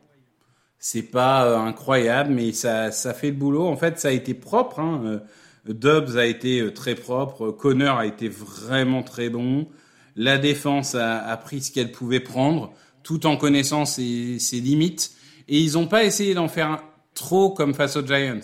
c'est 0.80 1.04
pas 1.04 1.46
euh, 1.46 1.58
incroyable, 1.58 2.32
mais 2.34 2.52
ça, 2.54 2.92
fait 2.92 3.30
le 3.30 3.36
boulot. 3.36 3.68
En 3.68 3.78
fait, 3.78 4.00
ça 4.00 4.10
a 4.10 4.12
été 4.12 4.34
propre. 4.34 4.80
Hein. 4.80 5.02
Euh, 5.06 5.20
Dobbs 5.74 6.18
a 6.18 6.26
été 6.26 6.74
très 6.74 6.96
propre, 6.96 7.52
Connor 7.52 8.00
a 8.00 8.06
été 8.06 8.28
vraiment 8.28 9.04
très 9.04 9.30
bon. 9.30 9.68
La 10.16 10.38
défense 10.38 10.96
a, 10.96 11.20
a 11.20 11.38
pris 11.38 11.62
ce 11.62 11.72
qu'elle 11.72 11.92
pouvait 11.92 12.20
prendre, 12.20 12.74
tout 13.04 13.26
en 13.28 13.38
connaissant 13.38 13.86
ses, 13.86 14.40
ses 14.40 14.60
limites. 14.60 15.12
Et 15.48 15.60
ils 15.60 15.74
n'ont 15.74 15.88
pas 15.88 16.04
essayé 16.04 16.34
d'en 16.34 16.48
faire 16.48 16.82
trop 17.14 17.50
comme 17.52 17.74
face 17.74 17.96
aux 17.96 18.06
Giants. 18.06 18.40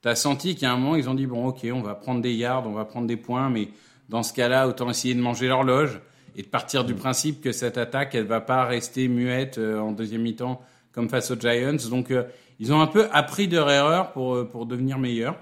T'as 0.00 0.14
senti 0.14 0.56
qu'à 0.56 0.72
un 0.72 0.76
moment, 0.76 0.96
ils 0.96 1.08
ont 1.08 1.14
dit, 1.14 1.26
bon, 1.26 1.46
ok, 1.46 1.66
on 1.72 1.80
va 1.80 1.94
prendre 1.94 2.20
des 2.20 2.34
yards, 2.34 2.66
on 2.66 2.72
va 2.72 2.84
prendre 2.84 3.06
des 3.06 3.16
points, 3.16 3.50
mais 3.50 3.68
dans 4.08 4.22
ce 4.22 4.32
cas-là, 4.32 4.66
autant 4.68 4.90
essayer 4.90 5.14
de 5.14 5.20
manger 5.20 5.48
l'horloge 5.48 6.00
et 6.34 6.42
de 6.42 6.48
partir 6.48 6.84
du 6.84 6.94
principe 6.94 7.40
que 7.40 7.52
cette 7.52 7.78
attaque, 7.78 8.14
elle 8.14 8.26
va 8.26 8.40
pas 8.40 8.64
rester 8.64 9.06
muette 9.08 9.58
euh, 9.58 9.78
en 9.78 9.92
deuxième 9.92 10.22
mi-temps 10.22 10.60
comme 10.92 11.08
face 11.08 11.30
aux 11.30 11.38
Giants. 11.38 11.88
Donc, 11.88 12.10
euh, 12.10 12.24
ils 12.58 12.72
ont 12.72 12.80
un 12.80 12.86
peu 12.86 13.06
appris 13.12 13.48
de 13.48 13.56
leur 13.56 13.70
erreur 13.70 14.12
pour, 14.12 14.34
euh, 14.34 14.44
pour 14.44 14.66
devenir 14.66 14.98
meilleurs. 14.98 15.38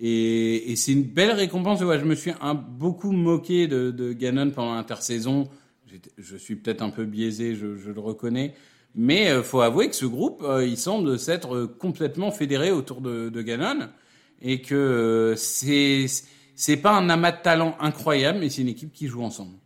Et, 0.00 0.72
et 0.72 0.76
c'est 0.76 0.92
une 0.92 1.04
belle 1.04 1.32
récompense. 1.32 1.80
Ouais, 1.82 1.98
je 1.98 2.04
me 2.04 2.14
suis 2.14 2.32
un, 2.40 2.54
beaucoup 2.54 3.12
moqué 3.12 3.68
de, 3.68 3.90
de 3.90 4.12
Gannon 4.12 4.50
pendant 4.50 4.74
l'intersaison. 4.74 5.48
Je 6.18 6.36
suis 6.36 6.56
peut-être 6.56 6.82
un 6.82 6.90
peu 6.90 7.04
biaisé, 7.04 7.54
je, 7.54 7.76
je 7.76 7.90
le 7.90 8.00
reconnais. 8.00 8.54
Mais 8.94 9.26
il 9.26 9.28
euh, 9.28 9.42
faut 9.42 9.60
avouer 9.60 9.88
que 9.88 9.94
ce 9.96 10.06
groupe, 10.06 10.42
euh, 10.42 10.66
il 10.66 10.76
semble 10.76 11.18
s'être 11.18 11.66
complètement 11.78 12.30
fédéré 12.30 12.70
autour 12.72 13.00
de, 13.00 13.28
de 13.28 13.42
Gannon 13.42 13.88
et 14.42 14.62
que 14.62 14.74
euh, 14.74 15.36
c'est 15.36 16.06
c'est 16.54 16.76
pas 16.76 16.92
un 16.92 17.08
amas 17.08 17.32
de 17.32 17.42
talent 17.42 17.76
incroyable, 17.80 18.40
mais 18.40 18.50
c'est 18.50 18.62
une 18.62 18.68
équipe 18.68 18.92
qui 18.92 19.06
joue 19.06 19.22
ensemble. 19.22 19.56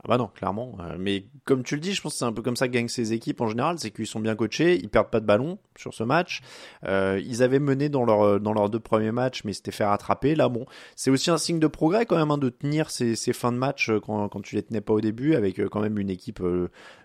Ah 0.00 0.08
bah 0.08 0.18
non, 0.18 0.28
clairement. 0.28 0.76
mais 0.98 1.24
comme 1.44 1.64
tu 1.64 1.74
le 1.74 1.80
dis, 1.80 1.92
je 1.92 2.00
pense 2.00 2.12
que 2.12 2.18
c'est 2.18 2.24
un 2.24 2.32
peu 2.32 2.42
comme 2.42 2.54
ça 2.54 2.68
que 2.68 2.72
gagnent 2.72 2.86
ces 2.86 3.12
équipes 3.12 3.40
en 3.40 3.48
général, 3.48 3.78
c'est 3.78 3.90
qu'ils 3.90 4.06
sont 4.06 4.20
bien 4.20 4.36
coachés, 4.36 4.76
ils 4.76 4.88
perdent 4.88 5.10
pas 5.10 5.18
de 5.18 5.26
ballon 5.26 5.58
sur 5.76 5.94
ce 5.94 6.04
match. 6.04 6.42
Euh, 6.84 7.20
ils 7.24 7.42
avaient 7.42 7.58
mené 7.58 7.88
dans 7.88 8.04
leur 8.04 8.38
dans 8.38 8.52
leurs 8.52 8.70
deux 8.70 8.78
premiers 8.78 9.10
matchs, 9.10 9.42
mais 9.44 9.52
s'étaient 9.52 9.72
fait 9.72 9.84
rattraper. 9.84 10.36
Là, 10.36 10.48
bon, 10.48 10.66
c'est 10.94 11.10
aussi 11.10 11.30
un 11.30 11.38
signe 11.38 11.58
de 11.58 11.66
progrès 11.66 12.06
quand 12.06 12.16
même 12.16 12.30
hein, 12.30 12.38
de 12.38 12.50
tenir 12.50 12.90
ces, 12.90 13.16
ces 13.16 13.32
fins 13.32 13.50
de 13.50 13.56
match 13.56 13.90
quand, 14.04 14.28
quand 14.28 14.42
tu 14.42 14.54
les 14.54 14.62
tenais 14.62 14.80
pas 14.80 14.92
au 14.92 15.00
début, 15.00 15.34
avec 15.34 15.64
quand 15.68 15.80
même 15.80 15.98
une 15.98 16.10
équipe 16.10 16.40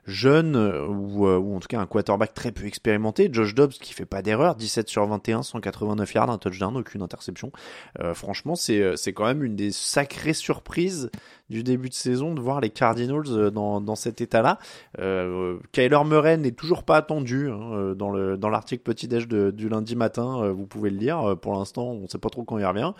jeune 0.05 0.55
euh, 0.55 0.87
ou, 0.87 1.27
euh, 1.27 1.37
ou 1.37 1.55
en 1.55 1.59
tout 1.59 1.67
cas 1.67 1.79
un 1.79 1.85
quarterback 1.85 2.33
très 2.33 2.51
peu 2.51 2.65
expérimenté. 2.65 3.29
Josh 3.31 3.53
Dobbs 3.53 3.73
qui 3.73 3.93
fait 3.93 4.05
pas 4.05 4.21
d'erreur, 4.21 4.55
17 4.55 4.89
sur 4.89 5.05
21, 5.05 5.43
189 5.43 6.13
yards, 6.13 6.29
un 6.29 6.37
touchdown, 6.37 6.75
aucune 6.77 7.01
interception. 7.01 7.51
Euh, 7.99 8.13
franchement, 8.13 8.55
c'est 8.55 8.95
c'est 8.97 9.13
quand 9.13 9.25
même 9.25 9.43
une 9.43 9.55
des 9.55 9.71
sacrées 9.71 10.33
surprises 10.33 11.11
du 11.49 11.63
début 11.63 11.89
de 11.89 11.93
saison 11.93 12.33
de 12.33 12.39
voir 12.39 12.61
les 12.61 12.69
Cardinals 12.69 13.51
dans, 13.51 13.81
dans 13.81 13.95
cet 13.95 14.21
état-là. 14.21 14.57
Euh, 14.99 15.57
Kyler 15.73 15.99
Murray 16.05 16.37
n'est 16.37 16.53
toujours 16.53 16.83
pas 16.83 16.97
attendu 16.97 17.49
hein, 17.49 17.93
dans 17.95 18.09
le 18.09 18.37
dans 18.37 18.49
l'article 18.49 18.83
petit 18.83 19.07
déj 19.07 19.27
du 19.27 19.69
lundi 19.69 19.95
matin. 19.95 20.49
vous 20.51 20.65
pouvez 20.65 20.89
le 20.89 20.97
lire. 20.97 21.37
Pour 21.41 21.53
l'instant, 21.53 21.91
on 21.91 22.07
sait 22.07 22.17
pas 22.17 22.29
trop 22.29 22.43
quand 22.43 22.57
il 22.57 22.65
revient. 22.65 22.93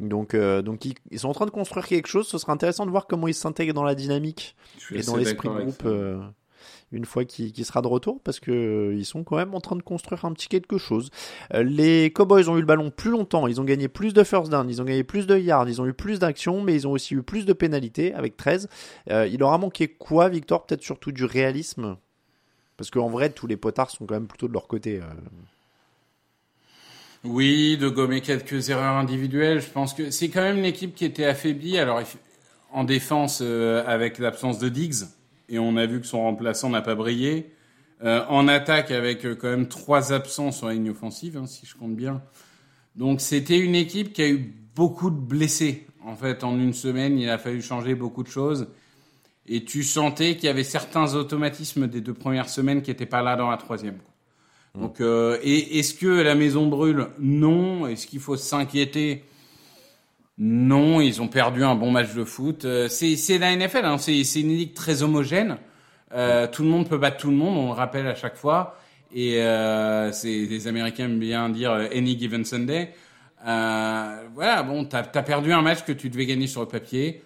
Donc 0.00 0.34
donc 0.34 0.84
ils, 0.86 0.94
ils, 1.10 1.18
sont 1.18 1.28
en 1.28 1.34
train 1.34 1.46
de 1.46 1.50
construire 1.50 1.86
quelque 1.86 2.08
chose. 2.08 2.26
Ce 2.26 2.38
sera 2.38 2.52
intéressant 2.52 2.86
de 2.86 2.90
voir 2.90 3.06
comment 3.06 3.28
ils 3.28 3.34
s'intègrent 3.34 3.74
dans 3.74 3.84
la 3.84 3.94
dynamique 3.94 4.56
et 4.90 5.02
dans 5.02 5.16
l'esprit 5.16 5.48
de 5.48 5.54
groupe 5.54 5.86
une 6.92 7.04
fois 7.04 7.24
qu'il 7.24 7.64
sera 7.64 7.82
de 7.82 7.88
retour 7.88 8.20
parce 8.22 8.40
que 8.40 8.50
euh, 8.50 8.94
ils 8.94 9.04
sont 9.04 9.24
quand 9.24 9.36
même 9.36 9.54
en 9.54 9.60
train 9.60 9.76
de 9.76 9.82
construire 9.82 10.24
un 10.24 10.32
petit 10.32 10.48
quelque 10.48 10.78
chose. 10.78 11.10
Euh, 11.54 11.62
les 11.62 12.12
Cowboys 12.12 12.48
ont 12.48 12.56
eu 12.56 12.60
le 12.60 12.66
ballon 12.66 12.90
plus 12.90 13.10
longtemps, 13.10 13.46
ils 13.46 13.60
ont 13.60 13.64
gagné 13.64 13.88
plus 13.88 14.14
de 14.14 14.24
first 14.24 14.50
down, 14.50 14.68
ils 14.68 14.80
ont 14.80 14.84
gagné 14.84 15.04
plus 15.04 15.26
de 15.26 15.36
yards, 15.36 15.68
ils 15.68 15.80
ont 15.80 15.86
eu 15.86 15.92
plus 15.92 16.18
d'actions, 16.18 16.62
mais 16.62 16.74
ils 16.74 16.86
ont 16.86 16.92
aussi 16.92 17.14
eu 17.14 17.22
plus 17.22 17.44
de 17.44 17.52
pénalités 17.52 18.14
avec 18.14 18.36
13. 18.36 18.68
Euh, 19.10 19.26
il 19.26 19.42
aura 19.42 19.58
manqué 19.58 19.88
quoi, 19.88 20.28
Victor 20.28 20.66
Peut-être 20.66 20.82
surtout 20.82 21.12
du 21.12 21.24
réalisme? 21.24 21.96
Parce 22.76 22.90
qu'en 22.90 23.08
vrai, 23.08 23.30
tous 23.30 23.46
les 23.46 23.56
potards 23.56 23.90
sont 23.90 24.06
quand 24.06 24.14
même 24.14 24.28
plutôt 24.28 24.48
de 24.48 24.52
leur 24.52 24.68
côté. 24.68 25.00
Oui, 27.24 27.76
de 27.76 27.88
gommer 27.88 28.20
quelques 28.20 28.70
erreurs 28.70 28.96
individuelles. 28.96 29.60
Je 29.60 29.68
pense 29.68 29.94
que 29.94 30.10
c'est 30.10 30.28
quand 30.28 30.42
même 30.42 30.58
une 30.58 30.64
équipe 30.64 30.94
qui 30.94 31.04
était 31.04 31.24
affaiblie. 31.24 31.76
Alors, 31.78 32.00
en 32.72 32.84
défense, 32.84 33.40
avec 33.40 34.18
l'absence 34.18 34.60
de 34.60 34.68
Diggs, 34.68 35.06
et 35.48 35.58
on 35.58 35.76
a 35.76 35.86
vu 35.86 36.00
que 36.00 36.06
son 36.06 36.22
remplaçant 36.22 36.70
n'a 36.70 36.82
pas 36.82 36.94
brillé. 36.94 37.52
Euh, 38.04 38.24
en 38.28 38.46
attaque 38.46 38.92
avec 38.92 39.24
euh, 39.24 39.34
quand 39.34 39.48
même 39.48 39.66
trois 39.66 40.12
absents 40.12 40.52
sur 40.52 40.68
la 40.68 40.74
ligne 40.74 40.90
offensive, 40.90 41.36
hein, 41.36 41.46
si 41.46 41.66
je 41.66 41.74
compte 41.74 41.96
bien. 41.96 42.22
Donc 42.94 43.20
c'était 43.20 43.58
une 43.58 43.74
équipe 43.74 44.12
qui 44.12 44.22
a 44.22 44.28
eu 44.28 44.54
beaucoup 44.74 45.10
de 45.10 45.18
blessés. 45.18 45.86
En 46.04 46.14
fait, 46.14 46.44
en 46.44 46.58
une 46.58 46.74
semaine, 46.74 47.18
il 47.18 47.28
a 47.28 47.38
fallu 47.38 47.60
changer 47.60 47.94
beaucoup 47.96 48.22
de 48.22 48.28
choses. 48.28 48.68
Et 49.46 49.64
tu 49.64 49.82
sentais 49.82 50.36
qu'il 50.36 50.44
y 50.44 50.48
avait 50.48 50.62
certains 50.62 51.14
automatismes 51.14 51.88
des 51.88 52.00
deux 52.00 52.14
premières 52.14 52.48
semaines 52.48 52.82
qui 52.82 52.90
n'étaient 52.90 53.06
pas 53.06 53.22
là 53.22 53.34
dans 53.34 53.50
la 53.50 53.56
troisième. 53.56 53.98
Mmh. 54.74 54.80
Donc, 54.80 55.00
euh, 55.00 55.38
est-ce 55.42 55.94
que 55.94 56.06
la 56.06 56.34
maison 56.34 56.66
brûle? 56.66 57.08
Non. 57.18 57.88
Est-ce 57.88 58.06
qu'il 58.06 58.20
faut 58.20 58.36
s'inquiéter? 58.36 59.24
Non, 60.38 61.00
ils 61.00 61.20
ont 61.20 61.26
perdu 61.26 61.64
un 61.64 61.74
bon 61.74 61.90
match 61.90 62.14
de 62.14 62.24
foot. 62.24 62.64
Euh, 62.64 62.88
c'est 62.88 63.38
la 63.38 63.56
NFL, 63.56 63.84
hein. 63.84 63.98
c'est 63.98 64.40
une 64.40 64.56
ligue 64.56 64.72
très 64.72 65.02
homogène. 65.02 65.58
Euh, 66.14 66.46
tout 66.46 66.62
le 66.62 66.68
monde 66.68 66.88
peut 66.88 66.96
battre 66.96 67.16
tout 67.18 67.30
le 67.30 67.36
monde, 67.36 67.56
on 67.56 67.66
le 67.66 67.72
rappelle 67.72 68.06
à 68.06 68.14
chaque 68.14 68.36
fois. 68.36 68.76
Et 69.12 69.36
euh, 69.38 70.12
les 70.22 70.68
Américains 70.68 71.06
aiment 71.06 71.18
bien 71.18 71.48
dire 71.48 71.72
euh, 71.72 71.88
any 71.92 72.18
given 72.18 72.44
Sunday. 72.44 72.94
Euh, 73.46 74.22
voilà, 74.34 74.62
bon, 74.62 74.84
t'as 74.84 75.00
as 75.00 75.22
perdu 75.22 75.52
un 75.52 75.62
match 75.62 75.84
que 75.84 75.92
tu 75.92 76.08
devais 76.08 76.26
gagner 76.26 76.46
sur 76.46 76.60
le 76.60 76.68
papier. 76.68 77.22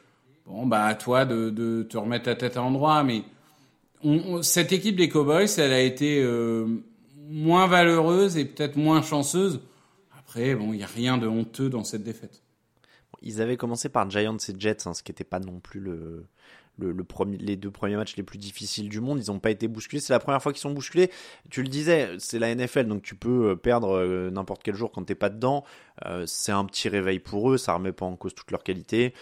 Bon, 0.46 0.66
bah 0.66 0.84
à 0.84 0.94
toi 0.94 1.24
de, 1.24 1.50
de 1.50 1.82
te 1.82 1.98
remettre 1.98 2.28
la 2.28 2.34
tête 2.34 2.56
à 2.56 2.60
l'endroit. 2.60 3.04
Mais 3.04 3.22
cette 4.42 4.72
équipe 4.72 4.96
des 4.96 5.08
Cowboys, 5.08 5.48
elle 5.58 5.72
a 5.72 5.80
été 5.80 6.24
moins 7.28 7.66
valeureuse 7.66 8.36
et 8.36 8.44
peut-être 8.44 8.76
moins 8.76 9.02
chanceuse. 9.02 9.60
Après, 10.18 10.54
bon, 10.54 10.72
il 10.72 10.78
n'y 10.78 10.82
a 10.82 10.88
rien 10.88 11.18
de 11.18 11.28
honteux 11.28 11.68
dans 11.68 11.84
cette 11.84 12.02
défaite 12.02 12.42
ils 13.22 13.40
avaient 13.40 13.56
commencé 13.56 13.88
par 13.88 14.08
Giants 14.10 14.36
et 14.36 14.54
Jets, 14.58 14.86
hein, 14.86 14.94
ce 14.94 15.02
qui 15.02 15.12
n'était 15.12 15.24
pas 15.24 15.40
non 15.40 15.60
plus 15.60 15.80
le, 15.80 16.24
premier, 17.04 17.36
les 17.38 17.56
deux 17.56 17.70
premiers 17.70 17.96
matchs 17.96 18.16
les 18.16 18.22
plus 18.22 18.38
difficiles 18.38 18.88
du 18.88 19.00
monde. 19.00 19.20
Ils 19.24 19.30
n'ont 19.30 19.38
pas 19.38 19.50
été 19.50 19.68
bousculés. 19.68 20.00
C'est 20.00 20.12
la 20.12 20.18
première 20.18 20.42
fois 20.42 20.52
qu'ils 20.52 20.60
sont 20.60 20.72
bousculés. 20.72 21.10
Tu 21.50 21.62
le 21.62 21.68
disais, 21.68 22.16
c'est 22.18 22.38
la 22.38 22.54
NFL, 22.54 22.86
donc 22.86 23.02
tu 23.02 23.14
peux 23.14 23.50
euh, 23.50 23.56
perdre 23.56 23.96
euh, 23.96 24.30
n'importe 24.30 24.62
quel 24.62 24.74
jour 24.74 24.90
quand 24.90 25.04
t'es 25.04 25.14
pas 25.14 25.30
dedans. 25.30 25.64
Euh, 26.06 26.24
c'est 26.26 26.52
un 26.52 26.64
petit 26.64 26.88
réveil 26.88 27.20
pour 27.20 27.50
eux. 27.50 27.56
Ça 27.56 27.74
remet 27.74 27.92
pas 27.92 28.06
en 28.06 28.16
cause 28.16 28.34
toute 28.34 28.50
leur 28.50 28.62
qualité. 28.62 29.14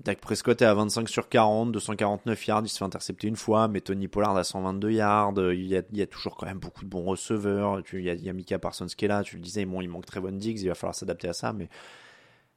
Dak 0.00 0.20
Prescott 0.20 0.62
est 0.62 0.64
à 0.64 0.72
25 0.72 1.06
sur 1.06 1.28
40, 1.28 1.70
249 1.70 2.46
yards, 2.46 2.62
il 2.64 2.68
se 2.70 2.78
fait 2.78 2.84
intercepter 2.84 3.28
une 3.28 3.36
fois, 3.36 3.68
mais 3.68 3.82
Tony 3.82 4.08
Pollard 4.08 4.34
a 4.38 4.42
122 4.42 4.90
yards, 4.90 5.34
il 5.52 5.66
y 5.66 5.76
a, 5.76 6.06
toujours 6.06 6.34
quand 6.34 6.46
même 6.46 6.58
beaucoup 6.58 6.82
de 6.84 6.88
bons 6.88 7.04
receveurs, 7.04 7.82
il 7.92 8.00
y 8.00 8.08
a, 8.08 8.14
il 8.14 8.24
y 8.24 8.30
a 8.30 8.32
Mika 8.32 8.58
Parsons 8.58 8.86
qui 8.86 9.04
est 9.04 9.08
là, 9.08 9.22
tu 9.22 9.36
le 9.36 9.42
disais, 9.42 9.66
bon, 9.66 9.82
il 9.82 9.88
manque 9.88 10.06
très 10.06 10.20
bonne 10.20 10.38
Diggs, 10.38 10.62
il 10.62 10.68
va 10.68 10.74
falloir 10.74 10.94
s'adapter 10.94 11.28
à 11.28 11.34
ça, 11.34 11.52
mais 11.52 11.68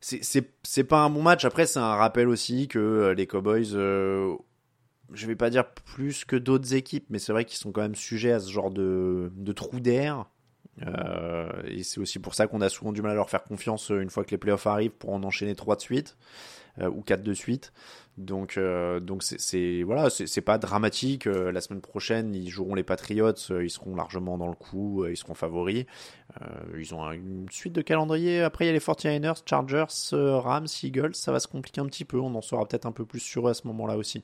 c'est 0.06 0.84
pas 0.84 1.00
un 1.04 1.10
bon 1.10 1.22
match. 1.24 1.46
Après, 1.46 1.66
c'est 1.66 1.80
un 1.80 1.96
rappel 1.96 2.28
aussi 2.28 2.68
que 2.68 2.80
euh, 2.80 3.14
les 3.14 3.26
Cowboys, 3.28 3.74
euh, 3.74 4.36
je 5.14 5.26
vais 5.28 5.36
pas 5.36 5.50
dire 5.50 5.66
plus 5.74 6.26
que 6.26 6.36
d'autres 6.36 6.74
équipes, 6.76 7.06
mais 7.10 7.20
c'est 7.20 7.32
vrai 7.32 7.46
qu'ils 7.46 7.58
sont 7.58 7.72
quand 7.72 7.82
même 7.82 7.96
sujets 7.96 8.32
à 8.32 8.40
ce 8.40 8.52
genre 8.52 8.72
de, 8.72 9.32
de 9.36 9.52
trou 9.54 9.80
d'air 9.80 10.26
Euh, 10.86 11.48
et 11.66 11.84
c'est 11.84 12.02
aussi 12.02 12.20
pour 12.20 12.36
ça 12.36 12.48
qu'on 12.48 12.60
a 12.60 12.68
souvent 12.68 12.92
du 12.92 13.02
mal 13.02 13.12
à 13.12 13.16
leur 13.16 13.30
faire 13.30 13.44
confiance 13.44 13.92
une 13.92 14.10
fois 14.10 14.26
que 14.26 14.32
les 14.32 14.38
playoffs 14.38 14.68
arrivent 14.68 14.92
pour 14.92 15.14
en 15.14 15.24
enchaîner 15.24 15.56
trois 15.56 15.78
de 15.78 15.82
suite 15.82 16.18
euh, 16.18 16.22
ou 16.82 17.02
quatre 17.02 17.24
de 17.24 17.34
suite. 17.34 17.72
Donc, 18.18 18.58
euh, 18.58 19.02
donc 19.02 19.24
c'est 19.24 19.84
voilà, 19.84 20.10
c'est 20.10 20.42
pas 20.42 20.58
dramatique. 20.58 21.28
Euh, 21.28 21.52
la 21.52 21.60
semaine 21.60 21.82
prochaine, 21.82 22.34
ils 22.34 22.50
joueront 22.50 22.74
les 22.74 22.84
Patriots, 22.84 23.34
ils 23.62 23.70
seront 23.70 23.94
largement 23.96 24.38
dans 24.38 24.48
le 24.48 24.56
coup, 24.56 25.06
ils 25.06 25.18
seront 25.18 25.34
favoris. 25.34 25.86
ils 26.78 26.96
ont 26.96 27.12
une 27.12 27.48
suite 27.52 27.74
de 27.74 27.82
calendrier. 27.82 28.42
Après, 28.42 28.66
il 28.66 28.68
y 28.68 28.72
a 28.72 28.74
les 28.74 28.80
49ers, 28.80 29.42
Chargers, 29.46 30.14
Rams, 30.14 30.68
Eagles. 30.82 31.16
Ça 31.16 31.32
va 31.34 31.40
se 31.40 31.48
compliquer 31.48 31.82
un 31.82 31.88
petit 31.88 32.06
peu. 32.06 32.18
On 32.20 32.34
en 32.36 32.42
saura 32.42 32.66
peut-être 32.66 32.86
un 32.86 32.94
peu 32.94 33.06
plus 33.06 33.20
sur 33.20 33.48
eux 33.48 33.52
à 33.52 33.54
ce 33.54 33.68
moment-là 33.68 33.98
aussi. 33.98 34.24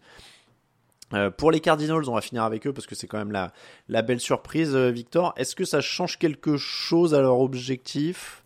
pour 1.38 1.52
les 1.52 1.60
Cardinals, 1.60 2.08
on 2.08 2.16
va 2.16 2.22
finir 2.22 2.44
avec 2.44 2.66
eux 2.68 2.74
parce 2.74 2.88
que 2.88 2.96
c'est 2.96 3.08
quand 3.08 3.18
même 3.18 3.52
la 3.90 4.02
belle 4.02 4.22
surprise, 4.22 4.74
Victor. 4.74 5.34
Est-ce 5.36 5.54
que 5.54 5.66
ça 5.66 5.82
change 5.82 6.18
quelque 6.18 6.56
chose 6.56 7.14
à 7.14 7.20
leur 7.20 7.42
objectif? 7.42 8.42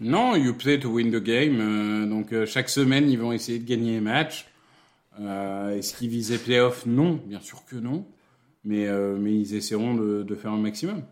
Non, 0.00 0.34
you 0.34 0.54
play 0.54 0.78
to 0.80 0.90
win 0.90 1.10
the 1.10 1.22
game. 1.22 1.58
Euh, 1.60 2.06
donc 2.06 2.32
euh, 2.32 2.46
chaque 2.46 2.70
semaine, 2.70 3.10
ils 3.10 3.18
vont 3.18 3.32
essayer 3.32 3.58
de 3.58 3.68
gagner 3.68 3.92
les 3.92 4.00
matchs. 4.00 4.46
Euh, 5.20 5.76
Est-ce 5.76 5.94
qu'ils 5.94 6.08
visaient 6.08 6.38
playoff 6.38 6.86
Non, 6.86 7.20
bien 7.26 7.40
sûr 7.40 7.64
que 7.66 7.76
non. 7.76 8.06
Mais, 8.64 8.88
mais 9.18 9.32
ils 9.32 9.54
essaieront 9.54 9.94
de, 9.94 10.22
de, 10.22 10.34
faire 10.34 10.52
un 10.52 10.58
maximum. 10.58 11.02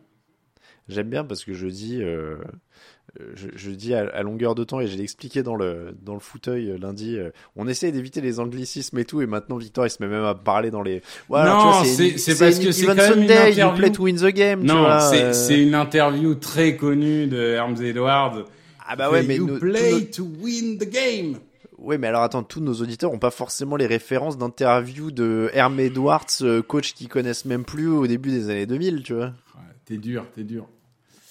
J'aime 0.87 1.09
bien 1.09 1.25
parce 1.25 1.45
que 1.47 1.55
je 1.55 1.67
dis, 1.67 1.99
je, 1.99 3.49
je, 3.55 3.71
dis 3.71 3.95
à, 3.95 4.23
longueur 4.23 4.55
de 4.55 4.65
temps 4.65 4.81
et 4.81 4.87
j'ai 4.87 5.01
expliqué 5.01 5.43
dans 5.43 5.57
le 5.57 5.97
dans 6.03 6.13
le 6.13 6.21
fauteuil 6.21 6.79
lundi. 6.79 7.17
on 7.57 7.67
essaie 7.67 7.91
d'éviter 7.91 8.21
les 8.21 8.39
anglicismes 8.39 8.99
et 8.99 9.07
tout 9.07 9.23
et 9.23 9.27
maintenant 9.27 9.57
Victor 9.57 9.87
il 9.87 9.91
se 9.91 10.03
met 10.03 10.11
même 10.11 10.25
à 10.25 10.35
parler 10.35 10.71
dans 10.71 10.83
les. 10.83 11.01
non, 11.31 11.85
c'est 11.85 12.39
parce 12.39 12.59
que 12.59 12.71
c'est 12.71 12.85
quand 12.85 12.95
même 12.95 13.23
une 13.23 13.31
interview. 13.31 13.75
play 13.79 13.93
to 13.93 14.03
win 14.03 14.17
the 14.17 14.27
game. 14.27 14.63
Non, 14.63 14.87
c'est 15.33 15.59
une 15.59 15.75
interview 15.75 16.35
très 16.35 16.77
connue 16.77 17.29
de 17.29 17.39
Hermes 17.39 17.83
Edwards 17.83 18.45
ah 18.89 18.97
bah 18.97 19.11
ouais, 19.11 19.23
mais 19.23 19.37
you 19.37 19.59
play 19.59 20.07
to 20.07 20.25
win 20.41 20.79
the 20.79 20.89
game. 20.89 21.39
Oui, 21.79 21.97
mais 21.97 22.09
alors 22.09 22.23
attends, 22.23 22.43
tous 22.43 22.61
nos 22.61 22.75
auditeurs 22.75 23.13
ont 23.13 23.19
pas 23.19 23.31
forcément 23.31 23.77
les 23.77 23.87
références 23.87 24.37
d'interviews 24.37 25.13
de 25.13 25.49
Herm 25.53 25.79
Edwards, 25.79 26.27
euh, 26.41 26.61
coach 26.61 26.95
qu'ils 26.95 27.09
connaissent 27.09 27.45
même 27.45 27.65
plus 27.65 27.89
au 27.89 28.07
début 28.07 28.31
des 28.31 28.51
années 28.51 28.67
2000, 28.67 29.03
tu 29.05 29.15
vois. 29.15 29.27
Ouais, 29.27 29.75
t'es 29.85 29.97
dur, 29.97 30.27
t'es 30.35 30.43
dur. 30.43 30.67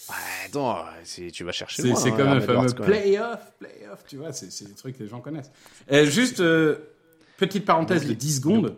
Ouais, 0.10 0.16
attends, 0.46 0.86
tu 1.34 1.44
vas 1.44 1.52
chercher 1.52 1.82
C'est 1.82 2.12
hein, 2.12 2.16
comme 2.16 2.34
le 2.34 2.40
fameux 2.40 2.74
playoff, 2.74 3.52
playoff, 3.60 4.06
tu 4.08 4.16
vois, 4.16 4.32
c'est 4.32 4.68
des 4.68 4.74
trucs 4.74 4.98
que 4.98 5.04
les 5.04 5.10
gens 5.10 5.20
connaissent. 5.20 5.52
Et 5.90 6.06
juste, 6.06 6.40
euh, 6.40 6.78
petite 7.38 7.66
parenthèse 7.66 8.08
de 8.08 8.14
10 8.14 8.38
secondes 8.38 8.76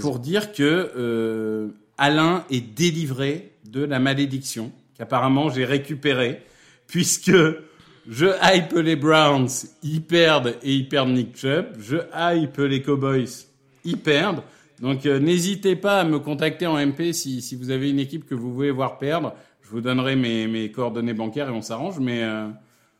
pour 0.00 0.20
dire 0.20 0.52
que 0.52 0.92
euh, 0.96 1.68
Alain 1.98 2.44
est 2.50 2.60
délivré 2.60 3.52
de 3.64 3.82
la 3.82 3.98
malédiction 3.98 4.70
qu'apparemment 4.96 5.50
j'ai 5.50 5.64
récupérée, 5.64 6.42
puisque 6.86 7.32
je 8.08 8.26
hype 8.42 8.72
les 8.72 8.96
Browns, 8.96 9.48
ils 9.82 10.02
perdent 10.02 10.56
et 10.62 10.72
ils 10.72 10.88
perdent 10.88 11.10
Nick 11.10 11.36
Chubb. 11.36 11.66
Je 11.78 11.96
hype 12.14 12.56
les 12.58 12.82
Cowboys, 12.82 13.46
ils 13.84 13.98
perdent. 13.98 14.42
Donc 14.80 15.04
euh, 15.04 15.18
n'hésitez 15.18 15.76
pas 15.76 16.00
à 16.00 16.04
me 16.04 16.18
contacter 16.18 16.66
en 16.66 16.78
MP 16.78 17.12
si, 17.12 17.42
si 17.42 17.54
vous 17.54 17.70
avez 17.70 17.90
une 17.90 17.98
équipe 17.98 18.26
que 18.26 18.34
vous 18.34 18.52
voulez 18.52 18.70
voir 18.70 18.98
perdre. 18.98 19.34
Je 19.62 19.68
vous 19.68 19.82
donnerai 19.82 20.16
mes, 20.16 20.48
mes 20.48 20.72
coordonnées 20.72 21.12
bancaires 21.12 21.48
et 21.48 21.52
on 21.52 21.60
s'arrange. 21.60 22.00
Mais 22.00 22.22
euh... 22.22 22.48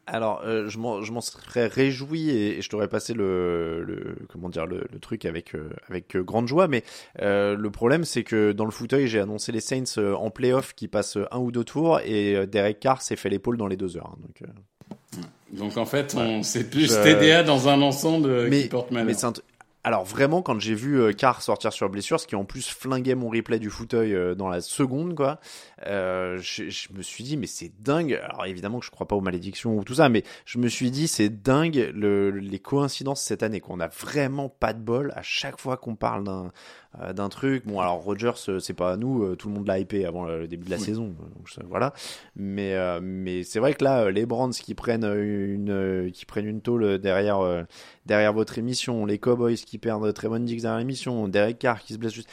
alors 0.07 0.43
euh, 0.45 0.69
je 0.69 0.79
m'en 0.79 1.21
serais 1.23 1.67
réjoui 1.67 2.29
et, 2.29 2.61
je 2.61 2.69
t'aurais 2.69 2.89
passé 2.89 3.15
le, 3.15 3.83
le, 3.83 4.17
comment 4.29 4.51
dire 4.51 4.67
le, 4.67 4.87
le 4.93 4.99
truc 4.99 5.25
avec 5.25 5.55
euh, 5.55 5.71
avec 5.89 6.19
grande 6.19 6.47
joie. 6.47 6.69
Mais 6.69 6.85
le 7.19 7.69
problème 7.71 8.05
c'est 8.05 8.25
que 8.25 8.53
dans 8.53 8.67
le 8.67 8.71
fauteuil 8.71 9.09
j'ai 9.09 9.19
annoncé 9.19 9.51
les 9.51 9.61
Saints 9.61 9.97
en 9.97 10.29
playoff 10.29 10.75
qui 10.75 10.87
passent 10.87 11.19
un 11.31 11.39
ou 11.39 11.51
deux 11.51 11.65
tours 11.65 12.01
et 12.05 12.47
Derek 12.47 12.79
Carr 12.79 13.01
s'est 13.01 13.17
fait 13.17 13.31
l'épaule 13.31 13.57
dans 13.57 13.67
les 13.67 13.79
deux 13.79 13.97
heures. 13.97 14.15
Hein, 14.23 14.47
donc 15.53 15.77
en 15.77 15.87
fait, 15.87 16.15
on 16.17 16.43
c'est 16.43 16.71
plus 16.71 16.89
TDA 16.89 17.43
dans 17.43 17.69
un 17.69 17.83
ensemble 17.83 18.49
mais, 18.49 18.63
qui 18.63 18.69
porte 18.69 18.91
malheur. 18.91 19.17
Alors 19.83 20.05
vraiment, 20.05 20.43
quand 20.43 20.61
j'ai 20.61 20.75
vu 20.75 21.01
euh, 21.01 21.13
Carr 21.13 21.41
sortir 21.41 21.73
sur 21.73 21.89
blessure, 21.89 22.21
ce 22.21 22.27
qui 22.27 22.37
en 22.37 22.45
plus 22.45 22.69
flinguait 22.69 23.15
mon 23.15 23.31
replay 23.31 23.59
du 23.59 23.71
fauteuil 23.71 24.15
euh, 24.15 24.35
dans 24.35 24.49
la 24.49 24.61
seconde, 24.61 25.15
quoi, 25.15 25.41
euh, 25.87 26.39
je, 26.41 26.69
je, 26.69 26.89
me 26.93 27.03
suis 27.03 27.25
dit 27.25 27.37
mais 27.37 27.47
c'est 27.47 27.73
dingue. 27.81 28.21
Alors 28.23 28.47
évidemment 28.47 28.81
que 28.81 28.87
je 28.87 28.91
crois 28.91 29.07
pas 29.09 29.17
aux 29.17 29.21
malédictions 29.21 29.77
ou 29.77 29.85
tout 29.85 29.95
ça, 29.95 30.09
mais 30.09 30.25
je 30.45 30.59
me 30.59 30.69
suis 30.69 30.91
dit 30.91 31.09
c'est 31.09 31.29
dingue 31.29 31.91
le, 31.95 32.31
les 32.31 32.59
coïncidences 32.59 33.23
cette 33.23 33.43
année 33.43 33.61
qu'on 33.61 33.81
a 33.81 33.89
vraiment 33.89 34.49
pas 34.49 34.73
de 34.73 34.81
bol 34.81 35.13
à 35.17 35.23
chaque 35.23 35.59
fois 35.59 35.77
qu'on 35.77 35.97
parle 35.97 36.25
d'un 36.25 36.53
euh, 37.01 37.13
d'un 37.13 37.29
truc. 37.29 37.67
Bon, 37.67 37.79
alors 37.79 38.03
Rogers, 38.03 38.33
euh, 38.49 38.59
c'est 38.59 38.75
pas 38.75 38.93
à 38.93 38.97
nous, 38.97 39.37
tout 39.37 39.49
le 39.49 39.55
monde 39.55 39.67
l'a 39.67 39.79
hypé 39.79 40.05
avant 40.05 40.25
le 40.25 40.49
début 40.49 40.65
de 40.65 40.71
la 40.71 40.79
saison, 40.79 41.15
donc 41.37 41.49
voilà. 41.69 41.93
Mais 42.37 42.75
mais 43.01 43.43
c'est 43.45 43.61
vrai 43.61 43.75
que 43.75 43.85
là, 43.85 44.11
les 44.11 44.27
Brands 44.27 44.51
qui 44.51 44.75
prennent 44.75 45.05
une 45.05 46.11
qui 46.13 46.27
prennent 46.27 46.47
une 46.47 46.61
tôle 46.61 46.99
derrière 46.99 47.67
derrière 48.11 48.33
votre 48.33 48.59
émission, 48.59 49.07
les 49.07 49.19
Cowboys 49.19 49.55
qui 49.55 49.79
perdent 49.79 50.13
très 50.13 50.27
bonne 50.29 50.45
Diggs 50.45 50.63
derrière 50.63 50.81
l'émission, 50.81 51.29
Derek 51.29 51.61
Carr 51.61 51.81
qui 51.81 51.93
se 51.93 51.99
blesse 51.99 52.13
juste. 52.13 52.29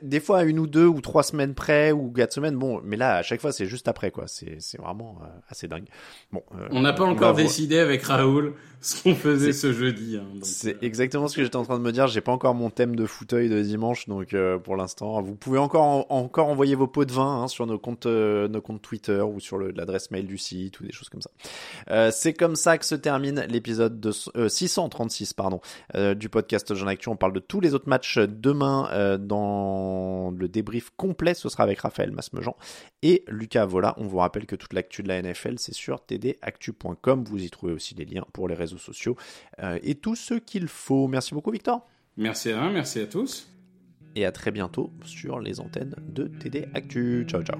Des 0.00 0.18
fois 0.18 0.38
à 0.38 0.44
une 0.44 0.58
ou 0.58 0.66
deux 0.66 0.86
ou 0.86 1.02
trois 1.02 1.22
semaines 1.22 1.54
près 1.54 1.92
ou 1.92 2.10
quatre 2.10 2.32
semaines, 2.32 2.56
bon, 2.56 2.63
mais 2.84 2.96
là 2.96 3.16
à 3.16 3.22
chaque 3.22 3.40
fois 3.40 3.52
c'est 3.52 3.66
juste 3.66 3.88
après 3.88 4.10
quoi. 4.10 4.26
C'est 4.26 4.56
c'est 4.60 4.80
vraiment 4.80 5.18
assez 5.48 5.68
dingue. 5.68 5.86
Bon, 6.32 6.42
on 6.70 6.80
n'a 6.80 6.92
pas 6.92 7.04
encore 7.04 7.34
décidé 7.34 7.78
avec 7.78 8.02
Raoul 8.02 8.54
ce 8.84 9.02
qu'on 9.02 9.14
faisait 9.14 9.52
ce 9.52 9.72
jeudi. 9.72 10.18
Hein, 10.18 10.26
c'est 10.42 10.82
exactement 10.82 11.26
ce 11.26 11.36
que 11.36 11.42
j'étais 11.42 11.56
en 11.56 11.64
train 11.64 11.78
de 11.78 11.82
me 11.82 11.90
dire. 11.90 12.06
J'ai 12.06 12.20
pas 12.20 12.32
encore 12.32 12.54
mon 12.54 12.68
thème 12.68 12.96
de 12.96 13.06
fauteuil 13.06 13.48
de 13.48 13.62
dimanche, 13.62 14.08
donc 14.08 14.34
euh, 14.34 14.58
pour 14.58 14.76
l'instant, 14.76 15.22
vous 15.22 15.34
pouvez 15.34 15.58
encore 15.58 16.06
encore 16.10 16.48
envoyer 16.48 16.74
vos 16.74 16.86
pots 16.86 17.06
de 17.06 17.12
vin 17.12 17.42
hein, 17.42 17.48
sur 17.48 17.66
nos 17.66 17.78
comptes 17.78 18.04
euh, 18.04 18.46
nos 18.48 18.60
comptes 18.60 18.82
Twitter 18.82 19.22
ou 19.22 19.40
sur 19.40 19.58
l'adresse 19.58 20.10
mail 20.10 20.26
du 20.26 20.36
site 20.36 20.80
ou 20.80 20.84
des 20.84 20.92
choses 20.92 21.08
comme 21.08 21.22
ça. 21.22 21.30
Euh, 21.90 22.10
c'est 22.12 22.34
comme 22.34 22.56
ça 22.56 22.76
que 22.76 22.84
se 22.84 22.94
termine 22.94 23.46
l'épisode 23.48 24.00
de 24.00 24.10
636 24.48 25.32
pardon 25.32 25.60
du 26.16 26.28
podcast 26.28 26.74
Jean 26.74 26.86
Actu. 26.86 27.08
On 27.08 27.16
parle 27.16 27.32
de 27.32 27.40
tous 27.40 27.60
les 27.60 27.74
autres 27.74 27.88
matchs 27.88 28.18
demain 28.18 29.16
dans 29.18 30.30
le 30.36 30.48
débrief 30.48 30.90
complet. 30.96 31.34
Ce 31.34 31.48
sera 31.48 31.62
avec 31.62 31.80
Raphaël 31.80 32.10
Masmejean 32.10 32.53
et 33.02 33.24
Lucas 33.28 33.66
Vola. 33.66 33.94
On 33.98 34.06
vous 34.06 34.18
rappelle 34.18 34.46
que 34.46 34.56
toute 34.56 34.72
l'actu 34.72 35.02
de 35.02 35.08
la 35.08 35.20
NFL 35.22 35.58
c'est 35.58 35.74
sur 35.74 36.00
tdactu.com. 36.06 37.24
Vous 37.24 37.42
y 37.42 37.50
trouvez 37.50 37.72
aussi 37.72 37.94
des 37.94 38.04
liens 38.04 38.24
pour 38.32 38.48
les 38.48 38.54
réseaux 38.54 38.78
sociaux 38.78 39.16
euh, 39.62 39.78
et 39.82 39.94
tout 39.94 40.16
ce 40.16 40.34
qu'il 40.34 40.68
faut. 40.68 41.06
Merci 41.08 41.34
beaucoup 41.34 41.50
Victor. 41.50 41.86
Merci 42.16 42.52
à 42.52 42.70
merci 42.70 43.00
à 43.00 43.06
tous. 43.06 43.50
Et 44.16 44.24
à 44.24 44.32
très 44.32 44.50
bientôt 44.52 44.92
sur 45.04 45.40
les 45.40 45.60
antennes 45.60 45.96
de 46.08 46.28
TD 46.28 46.66
Actu. 46.74 47.24
Ciao 47.28 47.42
ciao. 47.42 47.58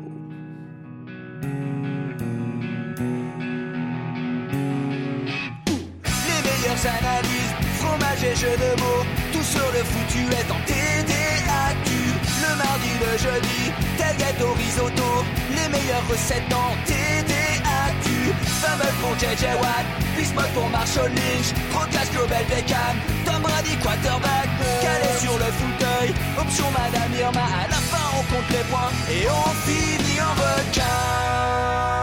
Les 6.05 6.41
meilleures 6.43 6.87
analyses, 6.87 7.55
fromage 7.79 8.25
et 8.25 8.37
jeux 8.37 8.57
de 8.57 8.81
mots, 8.81 9.05
tout 9.33 9.43
sur 9.43 9.73
le 9.73 9.83
foutu 9.85 10.21
est 10.33 10.51
en 10.51 10.61
TD. 10.67 11.14
Le 13.01 13.19
jeudi, 13.19 13.73
tel 13.99 14.17
gâteau 14.17 14.53
risotto, 14.53 15.25
les 15.51 15.69
meilleures 15.69 16.07
recettes 16.09 16.53
en 16.53 16.75
TD 16.87 17.35
Fameux 18.65 18.93
pour 19.01 19.15
JJ 19.19 19.45
Watt, 19.61 19.85
Bismuth 20.17 20.53
pour 20.55 20.69
Marshall 20.71 21.11
Lynch, 21.11 21.53
Procas 21.71 22.09
Global 22.13 22.45
Beckham, 22.49 22.97
Tom 23.25 23.43
Brady 23.43 23.77
quarterback, 23.83 24.49
calé 24.81 25.19
sur 25.21 25.37
le 25.37 25.45
fauteuil, 25.45 26.15
option 26.39 26.67
Madame 26.71 27.13
Irma, 27.19 27.41
à 27.41 27.69
la 27.69 27.77
fin 27.77 28.07
on 28.19 28.23
compte 28.35 28.51
les 28.51 28.65
points 28.71 28.91
et 29.11 29.29
on 29.29 29.51
finit 29.67 30.21
en 30.21 30.33
requin. 30.33 31.94